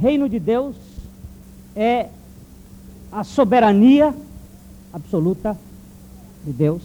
[0.00, 0.76] reino de Deus
[1.74, 2.08] é
[3.10, 4.14] a soberania
[4.92, 5.56] absoluta
[6.44, 6.82] de Deus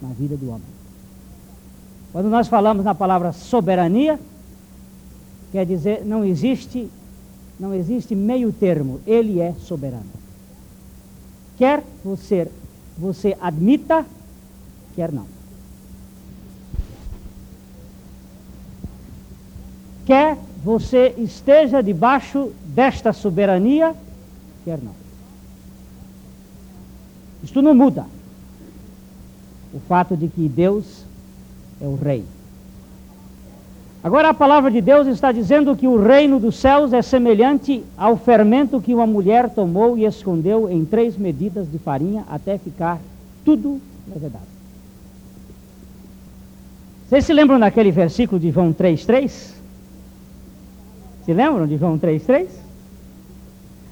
[0.00, 0.62] na vida do homem.
[2.12, 4.18] Quando nós falamos na palavra soberania,
[5.50, 6.90] quer dizer não existe
[7.58, 10.10] não existe meio termo, ele é soberano.
[11.56, 12.48] Quer você
[12.98, 14.04] você admita,
[14.94, 15.26] quer não.
[20.04, 23.94] Quer você esteja debaixo desta soberania,
[24.64, 24.94] quer não.
[27.42, 28.06] Isto não muda
[29.74, 31.04] o fato de que Deus
[31.80, 32.24] é o rei.
[34.04, 38.16] Agora a palavra de Deus está dizendo que o reino dos céus é semelhante ao
[38.16, 43.00] fermento que uma mulher tomou e escondeu em três medidas de farinha até ficar
[43.44, 44.44] tudo levedado.
[47.08, 49.61] Vocês se lembram daquele versículo de João 3,3?
[51.24, 52.46] Se lembram de João 3,3?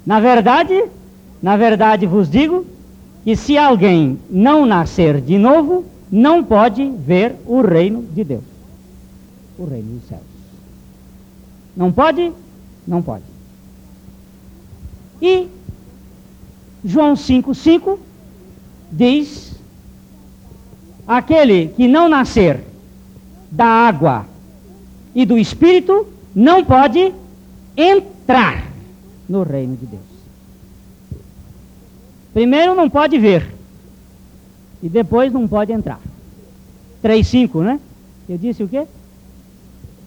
[0.04, 0.84] Na verdade,
[1.42, 2.66] na verdade vos digo
[3.24, 8.50] que se alguém não nascer de novo, não pode ver o reino de Deus
[9.60, 10.22] o reino dos céus.
[11.76, 12.32] Não pode?
[12.86, 13.24] Não pode.
[15.20, 15.46] E
[16.84, 17.98] João 5,5
[18.90, 19.54] diz:
[21.06, 22.64] aquele que não nascer
[23.50, 24.26] da água
[25.14, 27.12] e do espírito não pode
[27.80, 28.66] entrar
[29.28, 30.02] no reino de Deus.
[32.32, 33.46] Primeiro não pode ver
[34.82, 36.00] e depois não pode entrar.
[37.02, 37.80] 3,5, né?
[38.28, 38.86] Eu disse o quê?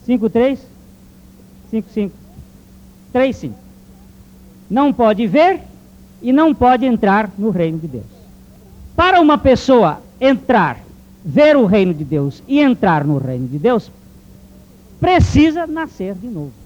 [0.06, 0.58] 5, 3,
[1.70, 2.14] 5, 5.
[3.12, 3.54] 3, 5.
[4.70, 5.60] Não pode ver
[6.22, 8.04] e não pode entrar no reino de Deus.
[8.96, 10.78] Para uma pessoa entrar,
[11.24, 13.90] ver o reino de Deus e entrar no reino de Deus,
[15.00, 16.63] precisa nascer de novo.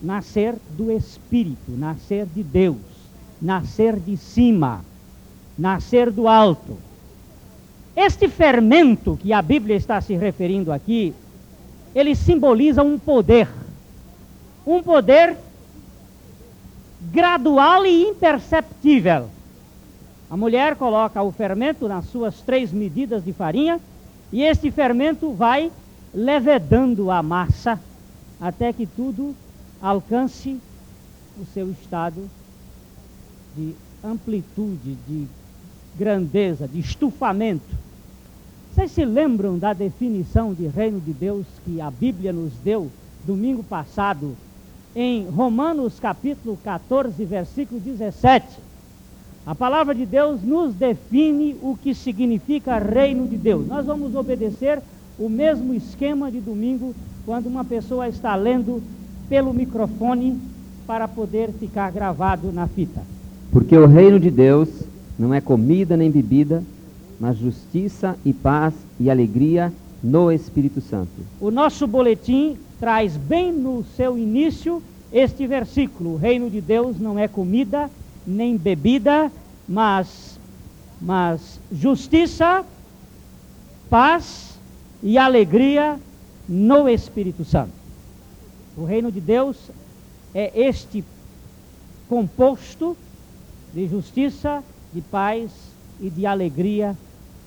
[0.00, 2.76] Nascer do Espírito, nascer de Deus,
[3.40, 4.84] nascer de cima,
[5.58, 6.78] nascer do alto.
[7.96, 11.14] Este fermento que a Bíblia está se referindo aqui
[11.94, 13.48] ele simboliza um poder.
[14.66, 15.36] Um poder
[17.00, 19.28] gradual e imperceptível.
[20.30, 23.80] A mulher coloca o fermento nas suas três medidas de farinha
[24.32, 25.72] e este fermento vai
[26.12, 27.80] levedando a massa
[28.40, 29.34] até que tudo
[29.80, 30.58] alcance
[31.40, 32.28] o seu estado
[33.56, 35.26] de amplitude, de
[35.96, 37.76] grandeza, de estufamento.
[38.72, 42.90] Vocês se lembram da definição de reino de Deus que a Bíblia nos deu
[43.26, 44.36] domingo passado
[44.94, 48.68] em Romanos capítulo 14, versículo 17?
[49.46, 53.66] A palavra de Deus nos define o que significa reino de Deus.
[53.66, 54.80] Nós vamos obedecer
[55.18, 58.82] o mesmo esquema de domingo quando uma pessoa está lendo
[59.28, 60.38] pelo microfone
[60.86, 63.02] para poder ficar gravado na fita.
[63.52, 64.68] Porque o reino de Deus
[65.18, 66.62] não é comida nem bebida,
[67.20, 69.72] mas justiça e paz e alegria
[70.02, 71.10] no Espírito Santo.
[71.40, 77.18] O nosso boletim traz bem no seu início este versículo: O reino de Deus não
[77.18, 77.90] é comida
[78.26, 79.32] nem bebida,
[79.68, 80.38] mas,
[81.00, 82.64] mas justiça,
[83.88, 84.58] paz
[85.02, 85.98] e alegria
[86.48, 87.77] no Espírito Santo.
[88.78, 89.56] O reino de Deus
[90.32, 91.04] é este
[92.08, 92.96] composto
[93.74, 94.62] de justiça,
[94.94, 95.50] de paz
[96.00, 96.96] e de alegria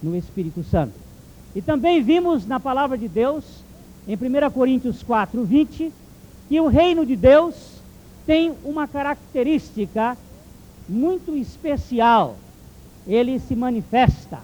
[0.03, 0.93] no Espírito Santo.
[1.55, 3.45] E também vimos na palavra de Deus,
[4.05, 5.93] em 1 Coríntios 4, 20,
[6.49, 7.55] que o reino de Deus
[8.25, 10.17] tem uma característica
[10.87, 12.35] muito especial.
[13.07, 14.39] Ele se manifesta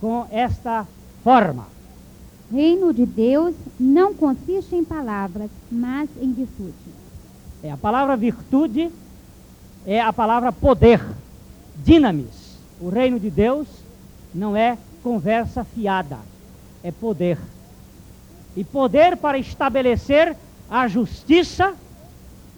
[0.00, 0.84] com esta
[1.22, 1.77] forma.
[2.50, 6.72] Reino de Deus não consiste em palavras, mas em virtude.
[7.62, 8.90] É, a palavra virtude
[9.86, 11.04] é a palavra poder,
[11.76, 12.56] dinamis.
[12.80, 13.66] O reino de Deus
[14.34, 16.18] não é conversa fiada,
[16.82, 17.38] é poder.
[18.56, 20.34] E poder para estabelecer
[20.70, 21.74] a justiça,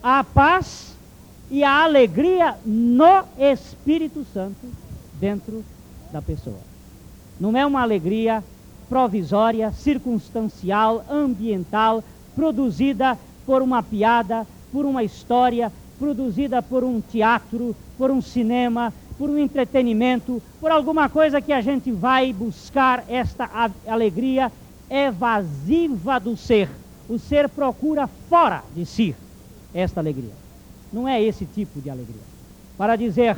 [0.01, 0.95] a paz
[1.49, 4.67] e a alegria no Espírito Santo
[5.19, 5.65] dentro
[6.11, 6.59] da pessoa.
[7.39, 8.43] Não é uma alegria
[8.91, 12.03] provisória, circunstancial, ambiental,
[12.35, 19.29] produzida por uma piada, por uma história, produzida por um teatro, por um cinema, por
[19.29, 23.49] um entretenimento, por alguma coisa que a gente vai buscar esta
[23.87, 24.51] alegria
[24.89, 26.67] evasiva do ser.
[27.07, 29.15] O ser procura fora de si
[29.73, 30.33] esta alegria.
[30.91, 32.23] Não é esse tipo de alegria.
[32.77, 33.37] Para dizer,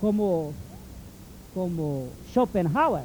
[0.00, 0.52] como,
[1.54, 3.04] como Schopenhauer,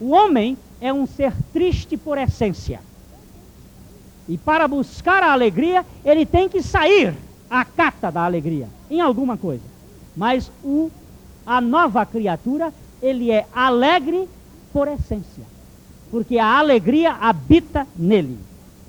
[0.00, 2.80] o homem é um ser triste por essência.
[4.28, 7.14] E para buscar a alegria, ele tem que sair
[7.50, 9.62] acata da alegria em alguma coisa.
[10.16, 10.90] Mas o,
[11.44, 12.72] a nova criatura,
[13.02, 14.28] ele é alegre
[14.72, 15.44] por essência.
[16.10, 18.38] Porque a alegria habita nele.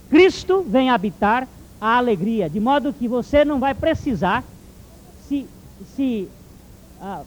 [0.09, 1.47] Cristo vem habitar
[1.79, 4.43] a alegria, de modo que você não vai precisar
[5.27, 5.47] se,
[5.95, 6.27] se
[7.01, 7.23] ah,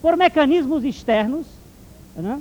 [0.00, 1.46] por mecanismos externos,
[2.16, 2.40] né,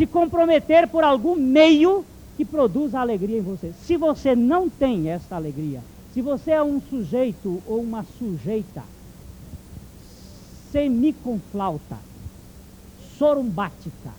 [0.00, 3.70] se comprometer por algum meio que produza alegria em você.
[3.84, 5.82] Se você não tem esta alegria,
[6.14, 8.82] se você é um sujeito ou uma sujeita
[10.72, 11.98] semiconflauta,
[13.18, 14.10] sorumbática,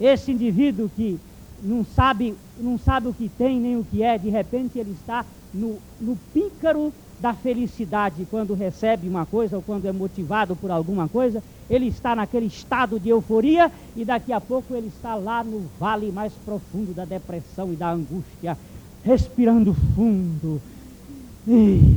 [0.00, 1.20] esse indivíduo que
[1.62, 5.24] não sabe, não sabe o que tem nem o que é, de repente ele está
[5.54, 6.92] no, no pícaro
[7.22, 11.40] da felicidade quando recebe uma coisa ou quando é motivado por alguma coisa,
[11.70, 16.10] ele está naquele estado de euforia e daqui a pouco ele está lá no vale
[16.10, 18.58] mais profundo da depressão e da angústia,
[19.04, 20.60] respirando fundo,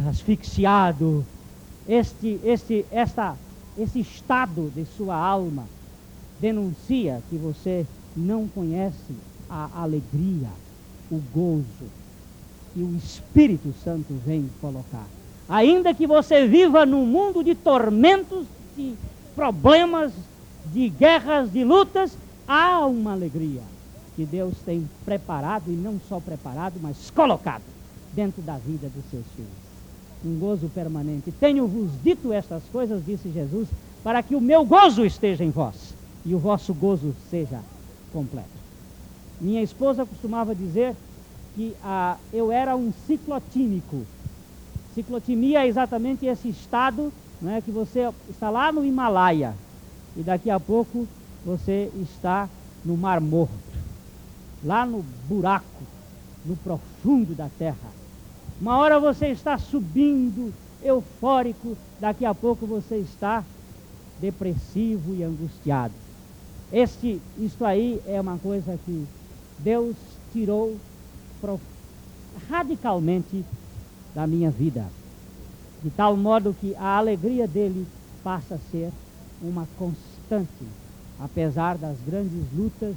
[0.07, 1.25] asfixiado.
[1.89, 3.36] Este, este, esta,
[3.80, 5.66] esse estado de sua alma
[6.39, 7.83] denuncia que você
[8.16, 9.16] não conhece
[9.50, 10.50] a alegria,
[11.12, 11.89] o gozo
[12.75, 15.07] que o Espírito Santo vem colocar.
[15.48, 18.46] Ainda que você viva num mundo de tormentos,
[18.76, 18.96] de
[19.36, 20.12] problemas,
[20.74, 23.62] de guerras, de lutas, há uma alegria
[24.16, 27.64] que Deus tem preparado, e não só preparado, mas colocado
[28.14, 29.66] dentro da vida dos seus filhos.
[30.26, 31.32] Um gozo permanente.
[31.34, 33.68] Tenho-vos dito estas coisas, disse Jesus,
[34.04, 35.94] para que o meu gozo esteja em vós
[36.26, 37.60] e o vosso gozo seja
[38.14, 38.48] completo.
[39.40, 40.96] Minha esposa costumava dizer
[41.56, 44.06] que ah, eu era um ciclotímico.
[44.96, 47.12] Ciclotimia é exatamente esse estado
[47.42, 49.54] né, que você está lá no Himalaia
[50.16, 51.06] e daqui a pouco
[51.46, 52.48] você está
[52.84, 53.52] no Mar Morto,
[54.64, 55.84] lá no buraco,
[56.46, 57.92] no profundo da terra.
[58.62, 63.44] Uma hora você está subindo, eufórico, daqui a pouco você está
[64.22, 65.94] depressivo e angustiado.
[66.72, 69.06] Este, isto aí é uma coisa que
[69.60, 69.98] Deus
[70.32, 70.78] tirou
[72.50, 73.44] radicalmente
[74.16, 74.86] da minha vida.
[75.84, 77.86] De tal modo que a alegria dele
[78.24, 78.90] passa a ser
[79.42, 80.66] uma constante,
[81.20, 82.96] apesar das grandes lutas,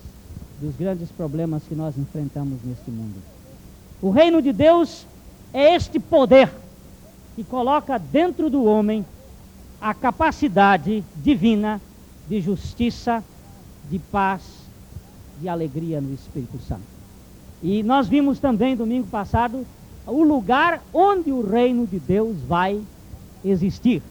[0.61, 3.17] dos grandes problemas que nós enfrentamos neste mundo.
[4.01, 5.05] O reino de Deus
[5.53, 6.51] é este poder
[7.35, 9.05] que coloca dentro do homem
[9.81, 11.81] a capacidade divina
[12.29, 13.23] de justiça,
[13.91, 14.43] de paz,
[15.41, 16.83] de alegria no Espírito Santo.
[17.63, 19.67] E nós vimos também domingo passado
[20.09, 22.81] o lugar onde o reino de Deus vai
[23.45, 24.03] existir.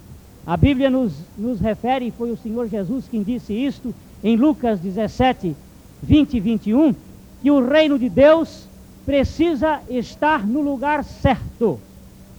[0.45, 5.55] A Bíblia nos, nos refere, foi o Senhor Jesus quem disse isto em Lucas 17,
[6.01, 6.95] 20 e 21,
[7.41, 8.67] que o reino de Deus
[9.05, 11.79] precisa estar no lugar certo.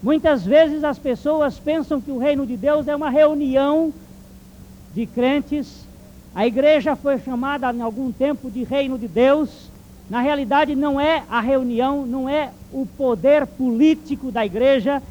[0.02, 3.92] Muitas vezes as pessoas pensam que o reino de Deus é uma reunião
[4.94, 5.84] de crentes.
[6.34, 9.67] A igreja foi chamada em algum tempo de reino de Deus
[10.10, 15.02] na realidade, não é a reunião, não é o poder político da igreja.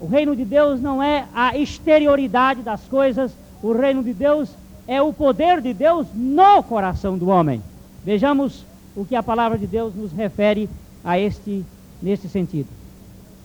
[0.00, 3.32] O reino de Deus não é a exterioridade das coisas.
[3.62, 4.50] O reino de Deus
[4.88, 7.62] é o poder de Deus no coração do homem.
[8.04, 8.64] Vejamos
[8.94, 10.70] o que a palavra de Deus nos refere
[11.04, 11.64] a este
[12.00, 12.68] neste sentido.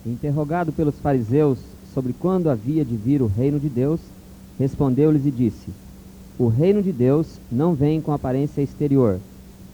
[0.05, 1.59] Interrogado pelos fariseus
[1.93, 3.99] sobre quando havia de vir o reino de Deus,
[4.57, 5.69] respondeu-lhes e disse:
[6.39, 9.19] O reino de Deus não vem com aparência exterior,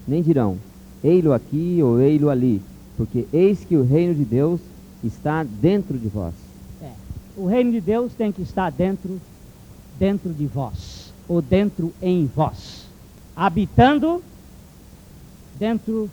[0.07, 0.57] nem dirão:
[1.03, 2.61] ei-lo aqui ou ei-lo ali,
[2.95, 4.59] porque eis que o reino de Deus
[5.03, 6.33] está dentro de vós.
[6.81, 6.91] É,
[7.35, 9.19] o reino de Deus tem que estar dentro,
[9.99, 12.85] dentro de vós, ou dentro em vós,
[13.35, 14.21] habitando
[15.59, 16.09] dentro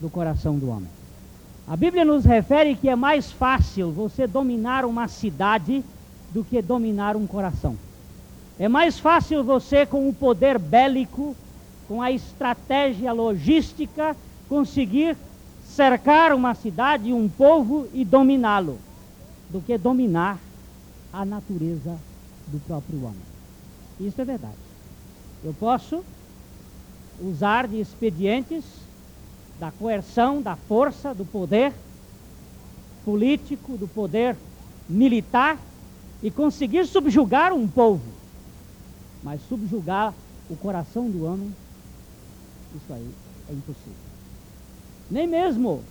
[0.00, 0.88] do coração do homem.
[1.66, 5.84] A Bíblia nos refere que é mais fácil você dominar uma cidade
[6.32, 7.76] do que dominar um coração.
[8.58, 11.34] É mais fácil você, com o poder bélico,
[11.90, 14.16] com a estratégia logística,
[14.48, 15.16] conseguir
[15.66, 18.78] cercar uma cidade, um povo e dominá-lo,
[19.48, 20.38] do que dominar
[21.12, 21.98] a natureza
[22.46, 23.20] do próprio homem.
[23.98, 24.54] Isso é verdade.
[25.42, 26.04] Eu posso
[27.20, 28.64] usar de expedientes
[29.58, 31.72] da coerção, da força, do poder
[33.04, 34.36] político, do poder
[34.88, 35.58] militar
[36.22, 38.12] e conseguir subjugar um povo.
[39.24, 40.14] Mas subjugar
[40.48, 41.52] o coração do homem
[42.76, 43.08] isso aí
[43.48, 44.10] é impossível.
[45.10, 45.82] Nem mesmo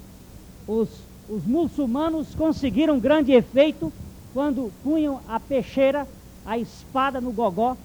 [0.67, 0.89] os,
[1.29, 3.91] os muçulmanos conseguiram grande efeito
[4.33, 6.07] quando punham a peixeira,
[6.45, 7.75] a espada no gogó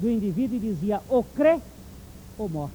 [0.00, 1.60] do indivíduo e dizia ou crê
[2.38, 2.72] ou morre.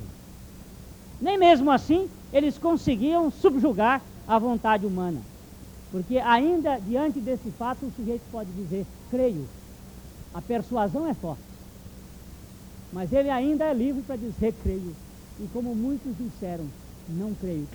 [1.22, 5.22] Nem mesmo assim eles conseguiam subjugar a vontade humana.
[5.92, 9.48] Porque ainda diante desse fato o sujeito pode dizer, creio.
[10.34, 11.44] A persuasão é forte.
[12.92, 14.96] Mas ele ainda é livre para dizer creio.
[15.40, 16.66] E como muitos disseram,
[17.10, 17.68] não creio.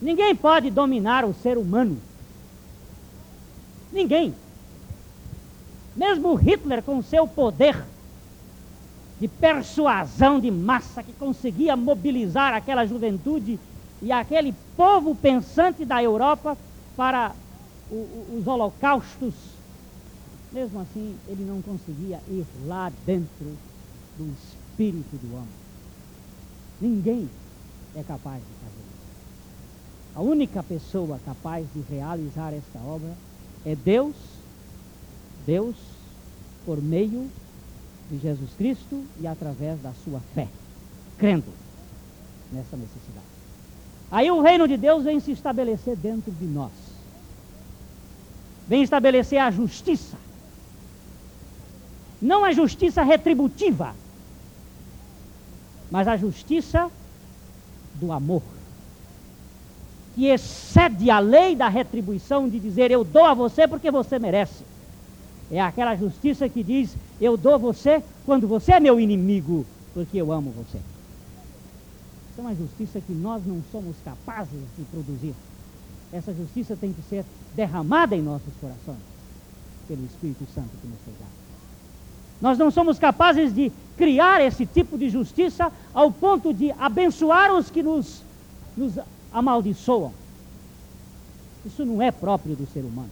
[0.00, 1.98] Ninguém pode dominar o ser humano.
[3.92, 4.34] Ninguém.
[5.96, 7.76] Mesmo Hitler, com seu poder
[9.20, 13.58] de persuasão de massa, que conseguia mobilizar aquela juventude
[14.00, 16.56] e aquele povo pensante da Europa
[16.96, 17.32] para
[17.90, 19.34] os holocaustos,
[20.52, 23.56] mesmo assim ele não conseguia ir lá dentro
[24.16, 25.57] do espírito do homem.
[26.80, 27.28] Ninguém
[27.96, 28.98] é capaz de fazer isso.
[30.14, 33.12] A única pessoa capaz de realizar esta obra
[33.64, 34.14] é Deus,
[35.46, 35.76] Deus
[36.64, 37.28] por meio
[38.10, 40.48] de Jesus Cristo e através da sua fé,
[41.18, 41.52] crendo
[42.52, 43.26] nessa necessidade.
[44.10, 46.72] Aí o reino de Deus vem se estabelecer dentro de nós.
[48.66, 50.16] Vem estabelecer a justiça.
[52.20, 53.94] Não a justiça retributiva,
[55.90, 56.90] mas a justiça
[57.94, 58.42] do amor.
[60.14, 64.64] Que excede a lei da retribuição de dizer eu dou a você porque você merece.
[65.50, 69.64] É aquela justiça que diz eu dou você quando você é meu inimigo,
[69.94, 70.78] porque eu amo você.
[72.30, 75.34] Essa é uma justiça que nós não somos capazes de produzir.
[76.12, 78.98] Essa justiça tem que ser derramada em nossos corações
[79.86, 81.47] pelo Espírito Santo que nos foi dado.
[82.40, 87.68] Nós não somos capazes de criar esse tipo de justiça ao ponto de abençoar os
[87.70, 88.22] que nos,
[88.76, 88.98] nos
[89.32, 90.12] amaldiçoam.
[91.66, 93.10] Isso não é próprio do ser humano.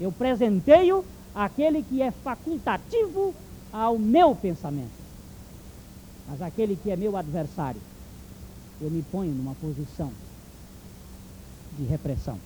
[0.00, 1.04] Eu presenteio
[1.34, 3.32] aquele que é facultativo
[3.72, 4.90] ao meu pensamento.
[6.28, 7.80] Mas aquele que é meu adversário,
[8.80, 10.10] eu me ponho numa posição
[11.78, 12.38] de repressão.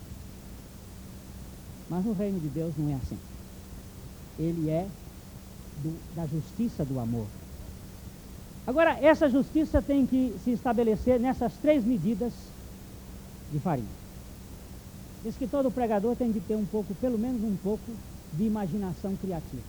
[1.89, 3.19] Mas no reino de Deus não é assim.
[4.39, 4.87] Ele é
[5.83, 7.27] do, da justiça do amor.
[8.67, 12.33] Agora, essa justiça tem que se estabelecer nessas três medidas
[13.53, 14.01] de farinha.
[15.25, 17.91] Diz que todo pregador tem de ter um pouco, pelo menos um pouco,
[18.33, 19.63] de imaginação criativa.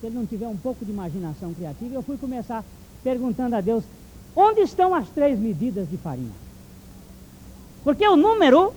[0.00, 2.64] Se ele não tiver um pouco de imaginação criativa, eu fui começar
[3.02, 3.84] perguntando a Deus
[4.36, 6.34] Onde estão as três medidas de farinha?
[7.82, 8.74] Porque o número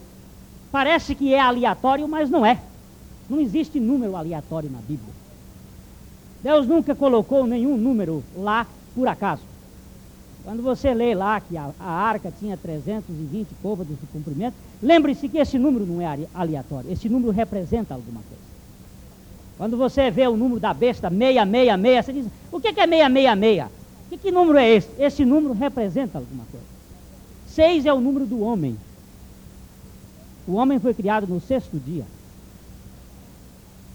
[0.71, 2.61] parece que é aleatório, mas não é.
[3.29, 5.13] Não existe número aleatório na Bíblia.
[6.41, 8.65] Deus nunca colocou nenhum número lá
[8.95, 9.41] por acaso.
[10.43, 15.37] Quando você lê lá que a, a arca tinha 320 côvados de comprimento, lembre-se que
[15.37, 18.49] esse número não é aleatório, esse número representa alguma coisa.
[19.57, 23.67] Quando você vê o número da besta 666, você diz: o que é 666?
[24.09, 24.89] Que, que número é esse?
[24.97, 26.65] Esse número representa alguma coisa.
[27.45, 28.77] Seis é o número do homem.
[30.47, 32.05] O homem foi criado no sexto dia.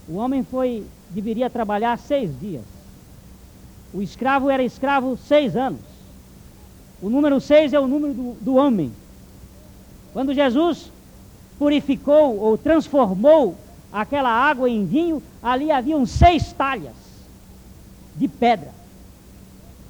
[0.08, 2.62] O homem foi, deveria trabalhar seis dias.
[3.92, 5.80] O escravo era escravo seis anos.
[7.00, 8.92] O número seis é o número do, do homem.
[10.12, 10.90] Quando Jesus
[11.58, 13.56] purificou ou transformou
[13.92, 16.94] aquela água em vinho, ali haviam seis talhas
[18.16, 18.84] de pedra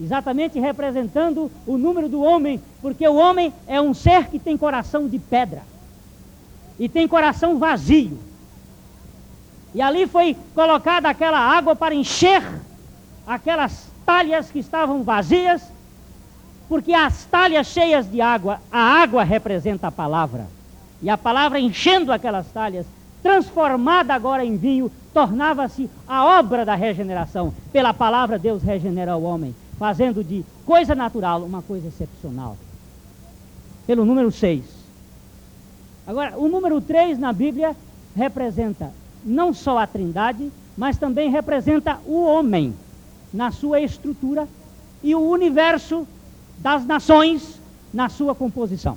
[0.00, 5.08] exatamente representando o número do homem, porque o homem é um ser que tem coração
[5.08, 5.62] de pedra
[6.78, 8.18] e tem coração vazio.
[9.74, 12.42] E ali foi colocada aquela água para encher
[13.26, 15.62] aquelas talhas que estavam vazias,
[16.68, 20.46] porque as talhas cheias de água, a água representa a palavra.
[21.02, 22.86] E a palavra enchendo aquelas talhas,
[23.22, 27.52] transformada agora em vinho, tornava-se a obra da regeneração.
[27.72, 32.56] Pela palavra, Deus regenera o homem fazendo de coisa natural uma coisa excepcional.
[33.86, 34.64] Pelo número 6.
[36.06, 37.76] Agora, o número 3 na Bíblia
[38.14, 38.92] representa
[39.24, 42.74] não só a Trindade, mas também representa o homem
[43.32, 44.48] na sua estrutura
[45.02, 46.06] e o universo
[46.58, 47.60] das nações
[47.92, 48.96] na sua composição.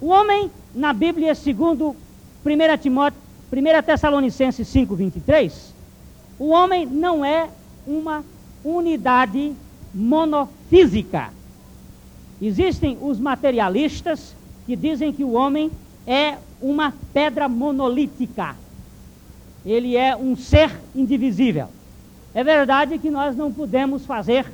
[0.00, 1.94] O homem na Bíblia, segundo
[2.44, 3.20] 1 Timóteo,
[3.52, 5.74] 1 Tessalonicenses 5, 23,
[6.38, 7.48] o homem não é
[7.86, 8.24] uma
[8.64, 9.52] unidade
[9.94, 11.30] monofísica.
[12.40, 14.34] Existem os materialistas
[14.66, 15.70] que dizem que o homem
[16.06, 18.56] é uma pedra monolítica.
[19.64, 21.68] Ele é um ser indivisível.
[22.34, 24.46] É verdade que nós não podemos fazer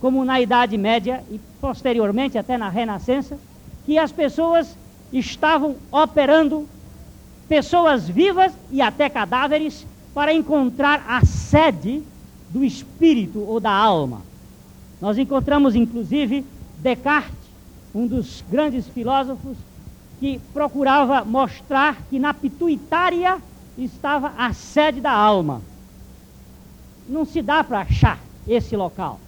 [0.00, 3.38] como na Idade Média e posteriormente até na Renascença,
[3.84, 4.76] que as pessoas
[5.12, 6.68] estavam operando
[7.48, 12.02] pessoas vivas e até cadáveres para encontrar a sede
[12.50, 14.22] do espírito ou da alma.
[15.00, 16.44] Nós encontramos inclusive
[16.78, 17.34] Descartes,
[17.94, 19.56] um dos grandes filósofos,
[20.18, 23.38] que procurava mostrar que na pituitária
[23.76, 25.62] estava a sede da alma.
[27.08, 29.20] Não se dá para achar esse local.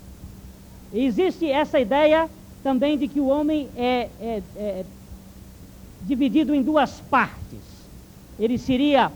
[0.93, 2.29] Existe essa ideia
[2.63, 4.85] também de que o homem é, é, é
[6.03, 7.61] dividido em duas partes.
[8.39, 9.13] Ele seria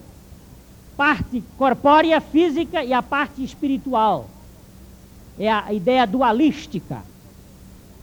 [0.96, 4.28] parte corpórea, física e a parte espiritual.
[5.38, 7.02] É a ideia dualística.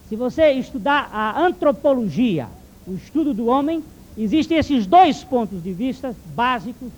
[0.09, 2.49] Se você estudar a antropologia,
[2.87, 3.83] o estudo do homem,
[4.17, 6.89] existem esses dois pontos de vista básicos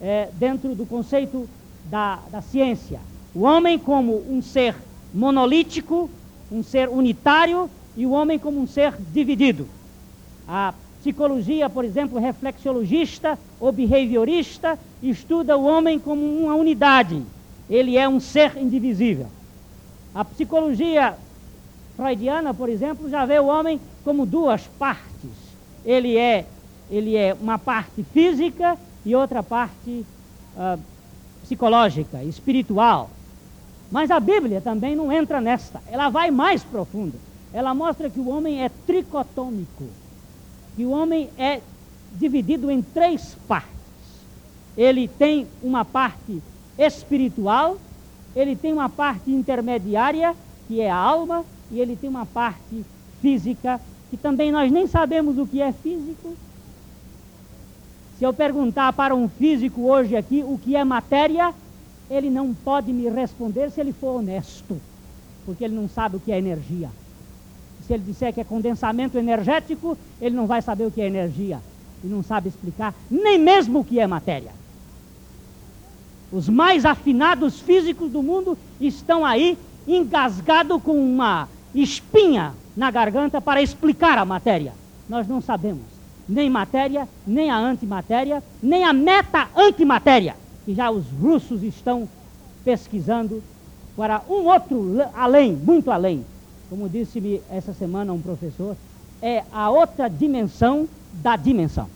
[0.00, 1.48] é, dentro do conceito
[1.90, 3.00] da, da ciência.
[3.34, 4.74] O homem como um ser
[5.14, 6.10] monolítico,
[6.50, 9.68] um ser unitário, e o homem como um ser dividido.
[10.48, 17.22] A psicologia, por exemplo, reflexologista ou behaviorista, estuda o homem como uma unidade.
[17.68, 19.26] Ele é um ser indivisível.
[20.14, 21.16] A psicologia
[21.96, 25.30] freudiana, por exemplo, já vê o homem como duas partes.
[25.84, 26.46] Ele é,
[26.90, 30.04] ele é uma parte física e outra parte
[30.56, 30.78] uh,
[31.42, 33.10] psicológica, espiritual.
[33.90, 35.82] Mas a Bíblia também não entra nesta.
[35.86, 37.14] Ela vai mais profundo.
[37.52, 39.84] Ela mostra que o homem é tricotômico.
[40.74, 41.60] Que o homem é
[42.14, 43.70] dividido em três partes.
[44.76, 46.42] Ele tem uma parte
[46.78, 47.76] espiritual,
[48.34, 50.34] ele tem uma parte intermediária,
[50.66, 52.84] que é a alma, e ele tem uma parte
[53.20, 56.36] física, que também nós nem sabemos o que é físico.
[58.18, 61.52] Se eu perguntar para um físico hoje aqui o que é matéria,
[62.10, 64.78] ele não pode me responder se ele for honesto,
[65.46, 66.90] porque ele não sabe o que é energia.
[67.86, 71.58] Se ele disser que é condensamento energético, ele não vai saber o que é energia
[72.04, 74.52] e não sabe explicar nem mesmo o que é matéria.
[76.30, 83.62] Os mais afinados físicos do mundo estão aí engasgados com uma espinha na garganta para
[83.62, 84.72] explicar a matéria.
[85.08, 85.92] Nós não sabemos
[86.28, 92.08] nem matéria, nem a antimatéria, nem a meta-antimatéria que já os russos estão
[92.64, 93.42] pesquisando
[93.96, 96.24] para um outro além, muito além.
[96.70, 98.76] Como disse-me essa semana um professor,
[99.20, 101.88] é a outra dimensão da dimensão.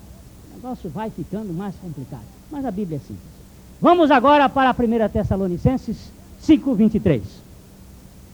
[0.50, 3.36] O negócio vai ficando mais complicado, mas a Bíblia é simples.
[3.80, 7.45] Vamos agora para a 1 Tessalonicenses 5, 23.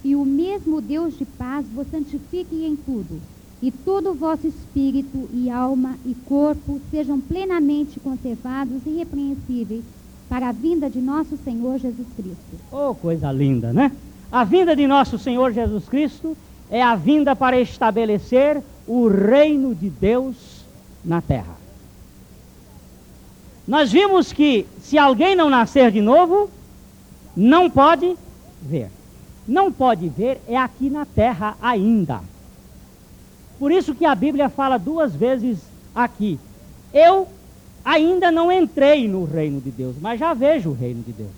[0.05, 3.21] E o mesmo Deus de paz vos santifique em tudo,
[3.62, 9.85] e todo o vosso espírito e alma e corpo sejam plenamente conservados e irrepreensíveis
[10.29, 12.57] para a vinda de nosso Senhor Jesus Cristo.
[12.73, 13.93] Oh, coisa linda, né?
[14.31, 16.37] A vinda de nosso Senhor Jesus Cristo
[16.71, 20.65] é a vinda para estabelecer o reino de Deus
[21.05, 21.55] na terra.
[23.69, 26.51] Nós vimos que se alguém não nascer de novo,
[27.37, 28.17] não pode
[28.61, 28.91] ver.
[29.46, 32.20] Não pode ver é aqui na terra ainda.
[33.59, 35.59] Por isso que a Bíblia fala duas vezes
[35.94, 36.38] aqui:
[36.92, 37.28] Eu
[37.85, 41.31] Ainda não entrei no reino de Deus, mas já vejo o reino de Deus.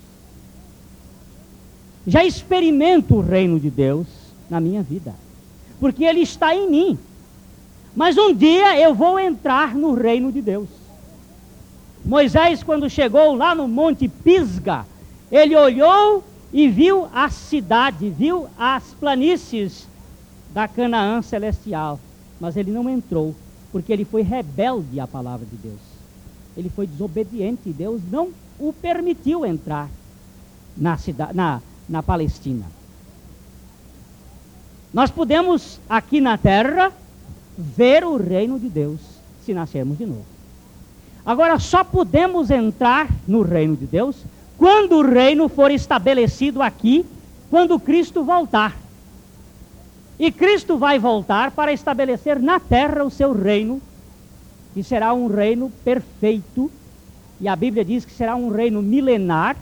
[2.05, 4.05] Já experimento o reino de Deus
[4.47, 5.15] na minha vida,
[5.79, 6.99] porque ele está em mim.
[7.95, 10.67] Mas um dia eu vou entrar no reino de Deus.
[12.03, 14.85] Moisés, quando chegou lá no Monte Pisga,
[15.31, 19.87] ele olhou e viu a cidade, viu as planícies
[20.53, 21.99] da Canaã celestial.
[22.39, 23.35] Mas ele não entrou,
[23.71, 25.95] porque ele foi rebelde à palavra de Deus
[26.57, 27.69] ele foi desobediente.
[27.71, 28.29] Deus não
[28.59, 29.89] o permitiu entrar
[30.75, 32.65] na, cidade, na, na Palestina.
[34.93, 36.91] Nós podemos, aqui na terra,
[37.57, 38.99] ver o reino de Deus
[39.43, 40.25] se nascermos de novo.
[41.25, 44.15] Agora, só podemos entrar no reino de Deus
[44.65, 47.05] quando o reino for estabelecido aqui,
[47.51, 48.75] quando Cristo voltar.
[50.17, 53.79] E Cristo vai voltar para estabelecer na terra o seu reino
[54.73, 56.71] que será um reino perfeito,
[57.39, 59.55] e a Bíblia diz que será um reino milenar,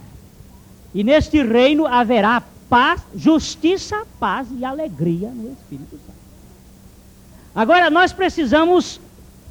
[0.95, 6.17] e neste reino haverá paz, justiça, paz e alegria no Espírito Santo.
[7.53, 9.01] Agora nós precisamos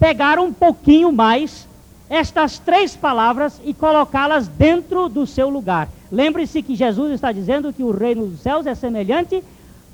[0.01, 1.69] pegar um pouquinho mais
[2.13, 5.89] estas três palavras e colocá-las dentro do seu lugar.
[6.11, 9.43] Lembre-se que Jesus está dizendo que o reino dos céus é semelhante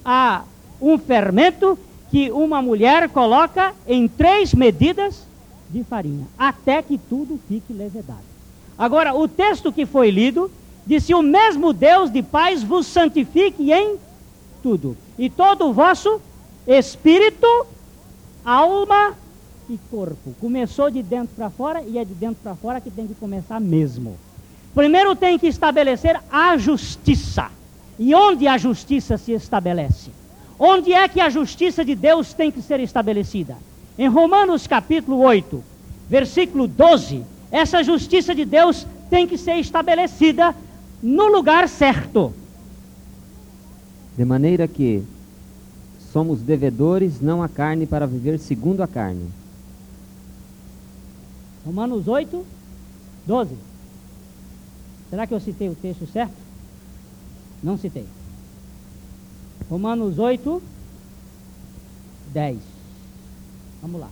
[0.04, 0.42] a
[0.82, 1.78] um fermento
[2.10, 5.22] que uma mulher coloca em três medidas
[5.70, 8.18] de farinha, até que tudo fique levedado.
[8.76, 10.50] Agora, o texto que foi lido
[10.84, 13.96] disse: O mesmo Deus de paz vos santifique em
[14.60, 16.20] tudo, e todo o vosso
[16.66, 17.46] espírito,
[18.44, 19.14] alma
[19.68, 20.34] e corpo.
[20.40, 23.60] Começou de dentro para fora e é de dentro para fora que tem que começar
[23.60, 24.16] mesmo.
[24.74, 27.50] Primeiro tem que estabelecer a justiça.
[27.98, 30.10] E onde a justiça se estabelece?
[30.58, 33.56] Onde é que a justiça de Deus tem que ser estabelecida?
[33.98, 35.62] Em Romanos capítulo 8,
[36.08, 40.54] versículo 12, essa justiça de Deus tem que ser estabelecida
[41.02, 42.32] no lugar certo.
[44.16, 45.02] De maneira que
[46.12, 49.26] somos devedores não à carne para viver segundo a carne.
[51.68, 52.46] Romanos 8,
[53.26, 53.54] 12.
[55.10, 56.32] Será que eu citei o texto certo?
[57.62, 58.06] Não citei.
[59.68, 60.62] Romanos 8,
[62.32, 62.56] 10.
[63.82, 64.08] Vamos lá.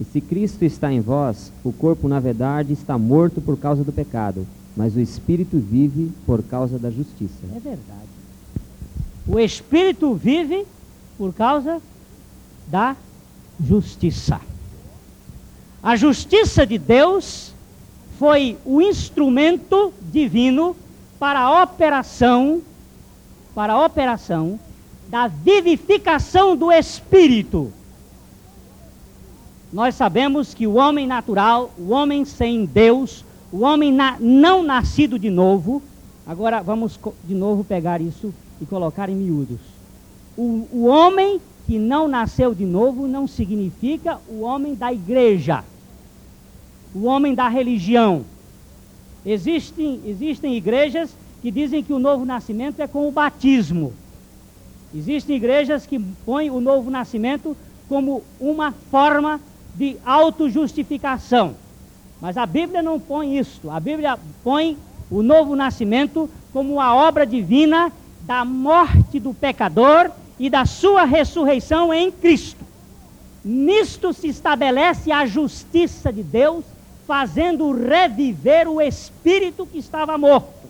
[0.00, 3.92] E se Cristo está em vós, o corpo, na verdade, está morto por causa do
[3.92, 7.44] pecado, mas o espírito vive por causa da justiça.
[7.54, 8.08] É verdade.
[9.28, 10.66] O espírito vive
[11.18, 11.82] por causa
[12.66, 12.96] da
[13.62, 14.40] justiça.
[15.82, 17.52] A justiça de Deus
[18.18, 20.76] foi o instrumento divino
[21.18, 22.62] para a operação
[23.54, 24.58] para a operação
[25.08, 27.70] da vivificação do espírito.
[29.72, 35.18] Nós sabemos que o homem natural, o homem sem Deus, o homem na, não nascido
[35.18, 35.82] de novo,
[36.26, 39.60] agora vamos de novo pegar isso e colocar em miúdos.
[40.36, 45.64] O, o homem que não nasceu de novo não significa o homem da igreja,
[46.94, 48.24] o homem da religião.
[49.24, 53.92] Existem, existem igrejas que dizem que o novo nascimento é com o batismo.
[54.94, 57.56] Existem igrejas que põem o novo nascimento
[57.88, 59.40] como uma forma
[59.74, 61.54] de autojustificação.
[62.20, 63.70] Mas a Bíblia não põe isso.
[63.70, 64.76] A Bíblia põe
[65.10, 70.10] o novo nascimento como a obra divina da morte do pecador
[70.42, 72.64] e da sua ressurreição em Cristo.
[73.44, 76.64] Nisto se estabelece a justiça de Deus,
[77.06, 80.68] fazendo reviver o espírito que estava morto.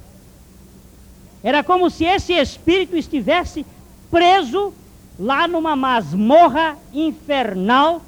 [1.42, 3.64] Era como se esse espírito estivesse
[4.10, 4.74] preso
[5.18, 8.02] lá numa masmorra infernal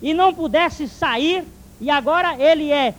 [0.00, 1.44] e não pudesse sair,
[1.78, 2.94] e agora ele é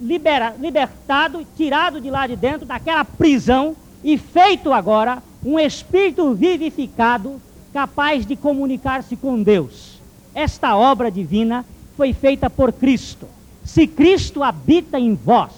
[0.00, 7.40] libera, libertado, tirado de lá de dentro daquela prisão e feito agora um espírito vivificado,
[7.72, 10.00] capaz de comunicar-se com Deus.
[10.34, 11.64] Esta obra divina
[11.96, 13.26] foi feita por Cristo.
[13.64, 15.52] Se Cristo habita em vós,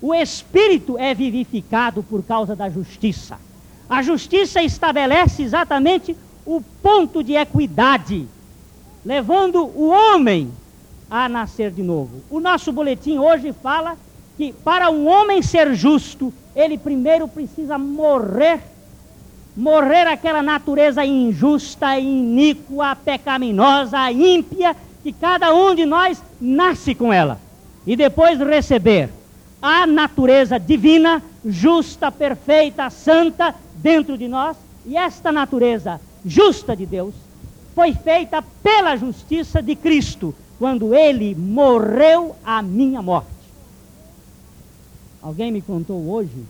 [0.00, 3.38] o espírito é vivificado por causa da justiça.
[3.88, 8.26] A justiça estabelece exatamente o ponto de equidade,
[9.04, 10.50] levando o homem
[11.10, 12.22] a nascer de novo.
[12.30, 13.96] O nosso boletim hoje fala
[14.36, 18.60] que para um homem ser justo, ele primeiro precisa morrer,
[19.56, 27.38] morrer aquela natureza injusta, iníqua, pecaminosa, ímpia, que cada um de nós nasce com ela,
[27.86, 29.10] e depois receber
[29.60, 37.14] a natureza divina, justa, perfeita, santa dentro de nós, e esta natureza justa de Deus
[37.74, 43.28] foi feita pela justiça de Cristo, quando ele morreu a minha morte.
[45.20, 46.44] Alguém me contou hoje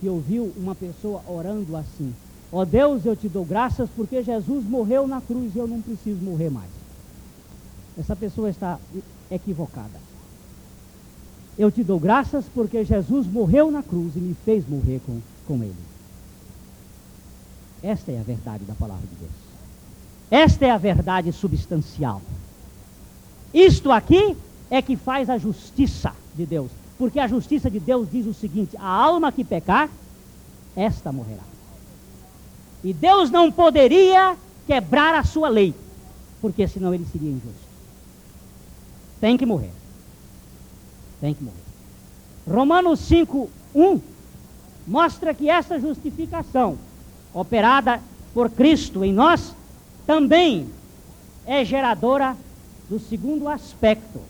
[0.00, 2.14] que ouviu uma pessoa orando assim:
[2.52, 5.80] Ó oh Deus, eu te dou graças porque Jesus morreu na cruz e eu não
[5.80, 6.70] preciso morrer mais.
[7.98, 8.78] Essa pessoa está
[9.30, 10.06] equivocada.
[11.58, 15.54] Eu te dou graças porque Jesus morreu na cruz e me fez morrer com, com
[15.62, 15.74] ele.
[17.82, 19.32] Esta é a verdade da palavra de Deus.
[20.30, 22.20] Esta é a verdade substancial.
[23.54, 24.36] Isto aqui
[24.70, 26.70] é que faz a justiça de Deus.
[26.98, 29.88] Porque a justiça de Deus diz o seguinte: a alma que pecar,
[30.74, 31.55] esta morrerá.
[32.86, 35.74] E Deus não poderia quebrar a sua lei,
[36.40, 37.66] porque senão ele seria injusto.
[39.20, 39.72] Tem que morrer
[41.20, 41.56] tem que morrer.
[42.46, 44.00] Romanos 5, 1
[44.86, 46.78] mostra que essa justificação,
[47.34, 48.00] operada
[48.32, 49.54] por Cristo em nós,
[50.06, 50.68] também
[51.44, 52.36] é geradora
[52.88, 54.20] do segundo aspecto.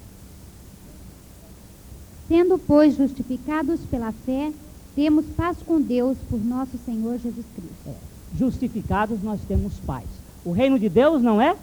[2.29, 4.53] Sendo, pois, justificados pela fé,
[4.95, 7.89] temos paz com Deus por nosso Senhor Jesus Cristo.
[7.89, 7.95] É,
[8.35, 10.07] justificados nós temos paz.
[10.45, 11.57] O reino de Deus não é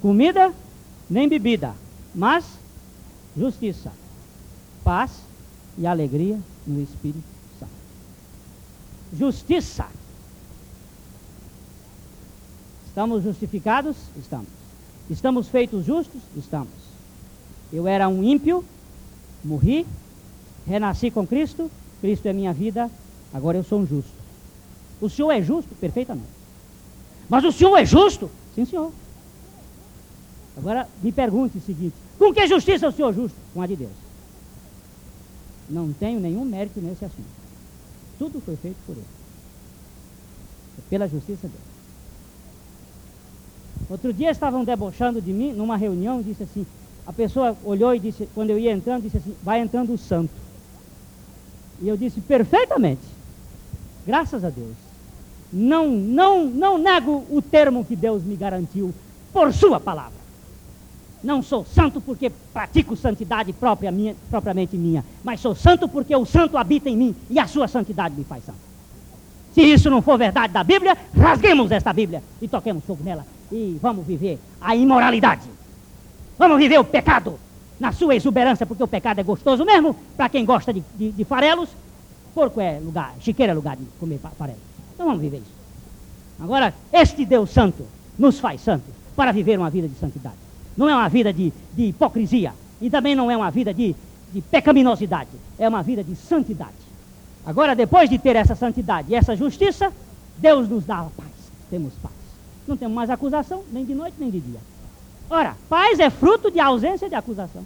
[0.00, 0.52] comida
[1.08, 1.74] nem bebida,
[2.14, 2.44] mas
[3.36, 3.92] justiça,
[4.84, 5.10] paz
[5.76, 7.24] e alegria no Espírito
[7.58, 7.72] Santo.
[9.16, 9.86] Justiça.
[12.86, 13.96] Estamos justificados?
[14.16, 14.48] Estamos.
[15.08, 16.20] Estamos feitos justos?
[16.36, 16.72] Estamos.
[17.72, 18.64] Eu era um ímpio,
[19.44, 19.86] morri,
[20.66, 21.70] renasci com Cristo,
[22.00, 22.90] Cristo é minha vida,
[23.32, 24.17] agora eu sou um justo.
[25.00, 25.74] O Senhor é justo?
[25.74, 26.28] Perfeitamente.
[27.28, 28.30] Mas o Senhor é justo?
[28.54, 28.92] Sim, Senhor.
[30.56, 33.36] Agora me pergunte o seguinte: com que justiça o Senhor justo?
[33.54, 33.92] Com a de Deus.
[35.70, 37.38] Não tenho nenhum mérito nesse assunto.
[38.18, 39.04] Tudo foi feito por Ele.
[40.78, 41.68] É pela justiça dele.
[43.88, 46.66] Outro dia estavam debochando de mim numa reunião, disse assim,
[47.06, 50.34] a pessoa olhou e disse, quando eu ia entrando, disse assim, vai entrando o santo.
[51.80, 53.00] E eu disse, perfeitamente.
[54.04, 54.87] Graças a Deus.
[55.52, 58.92] Não, não, não nego o termo que Deus me garantiu
[59.32, 60.18] por sua palavra.
[61.22, 66.24] Não sou santo porque pratico santidade própria minha, propriamente minha, mas sou santo porque o
[66.24, 68.58] santo habita em mim e a sua santidade me faz santo.
[69.54, 73.78] Se isso não for verdade da Bíblia, rasguemos esta Bíblia e toquemos fogo nela e
[73.82, 75.48] vamos viver a imoralidade.
[76.38, 77.38] Vamos viver o pecado
[77.80, 81.24] na sua exuberância, porque o pecado é gostoso mesmo para quem gosta de, de, de,
[81.24, 81.68] farelos.
[82.34, 84.58] Porco é lugar, chiqueira é lugar de comer farelo.
[84.98, 85.52] Então vamos viver isso.
[86.40, 87.86] Agora, este Deus Santo
[88.18, 90.34] nos faz santos para viver uma vida de santidade.
[90.76, 93.94] Não é uma vida de, de hipocrisia e também não é uma vida de,
[94.32, 95.30] de pecaminosidade.
[95.56, 96.72] É uma vida de santidade.
[97.46, 99.92] Agora, depois de ter essa santidade e essa justiça,
[100.36, 101.30] Deus nos dá a paz.
[101.70, 102.14] Temos paz.
[102.66, 104.60] Não temos mais acusação, nem de noite, nem de dia.
[105.30, 107.64] Ora, paz é fruto de ausência de acusação.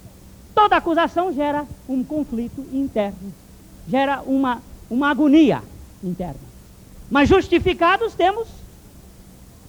[0.55, 3.33] Toda acusação gera um conflito interno,
[3.89, 5.63] gera uma, uma agonia
[6.05, 6.52] interna.
[7.13, 8.49] Mas justificados temos,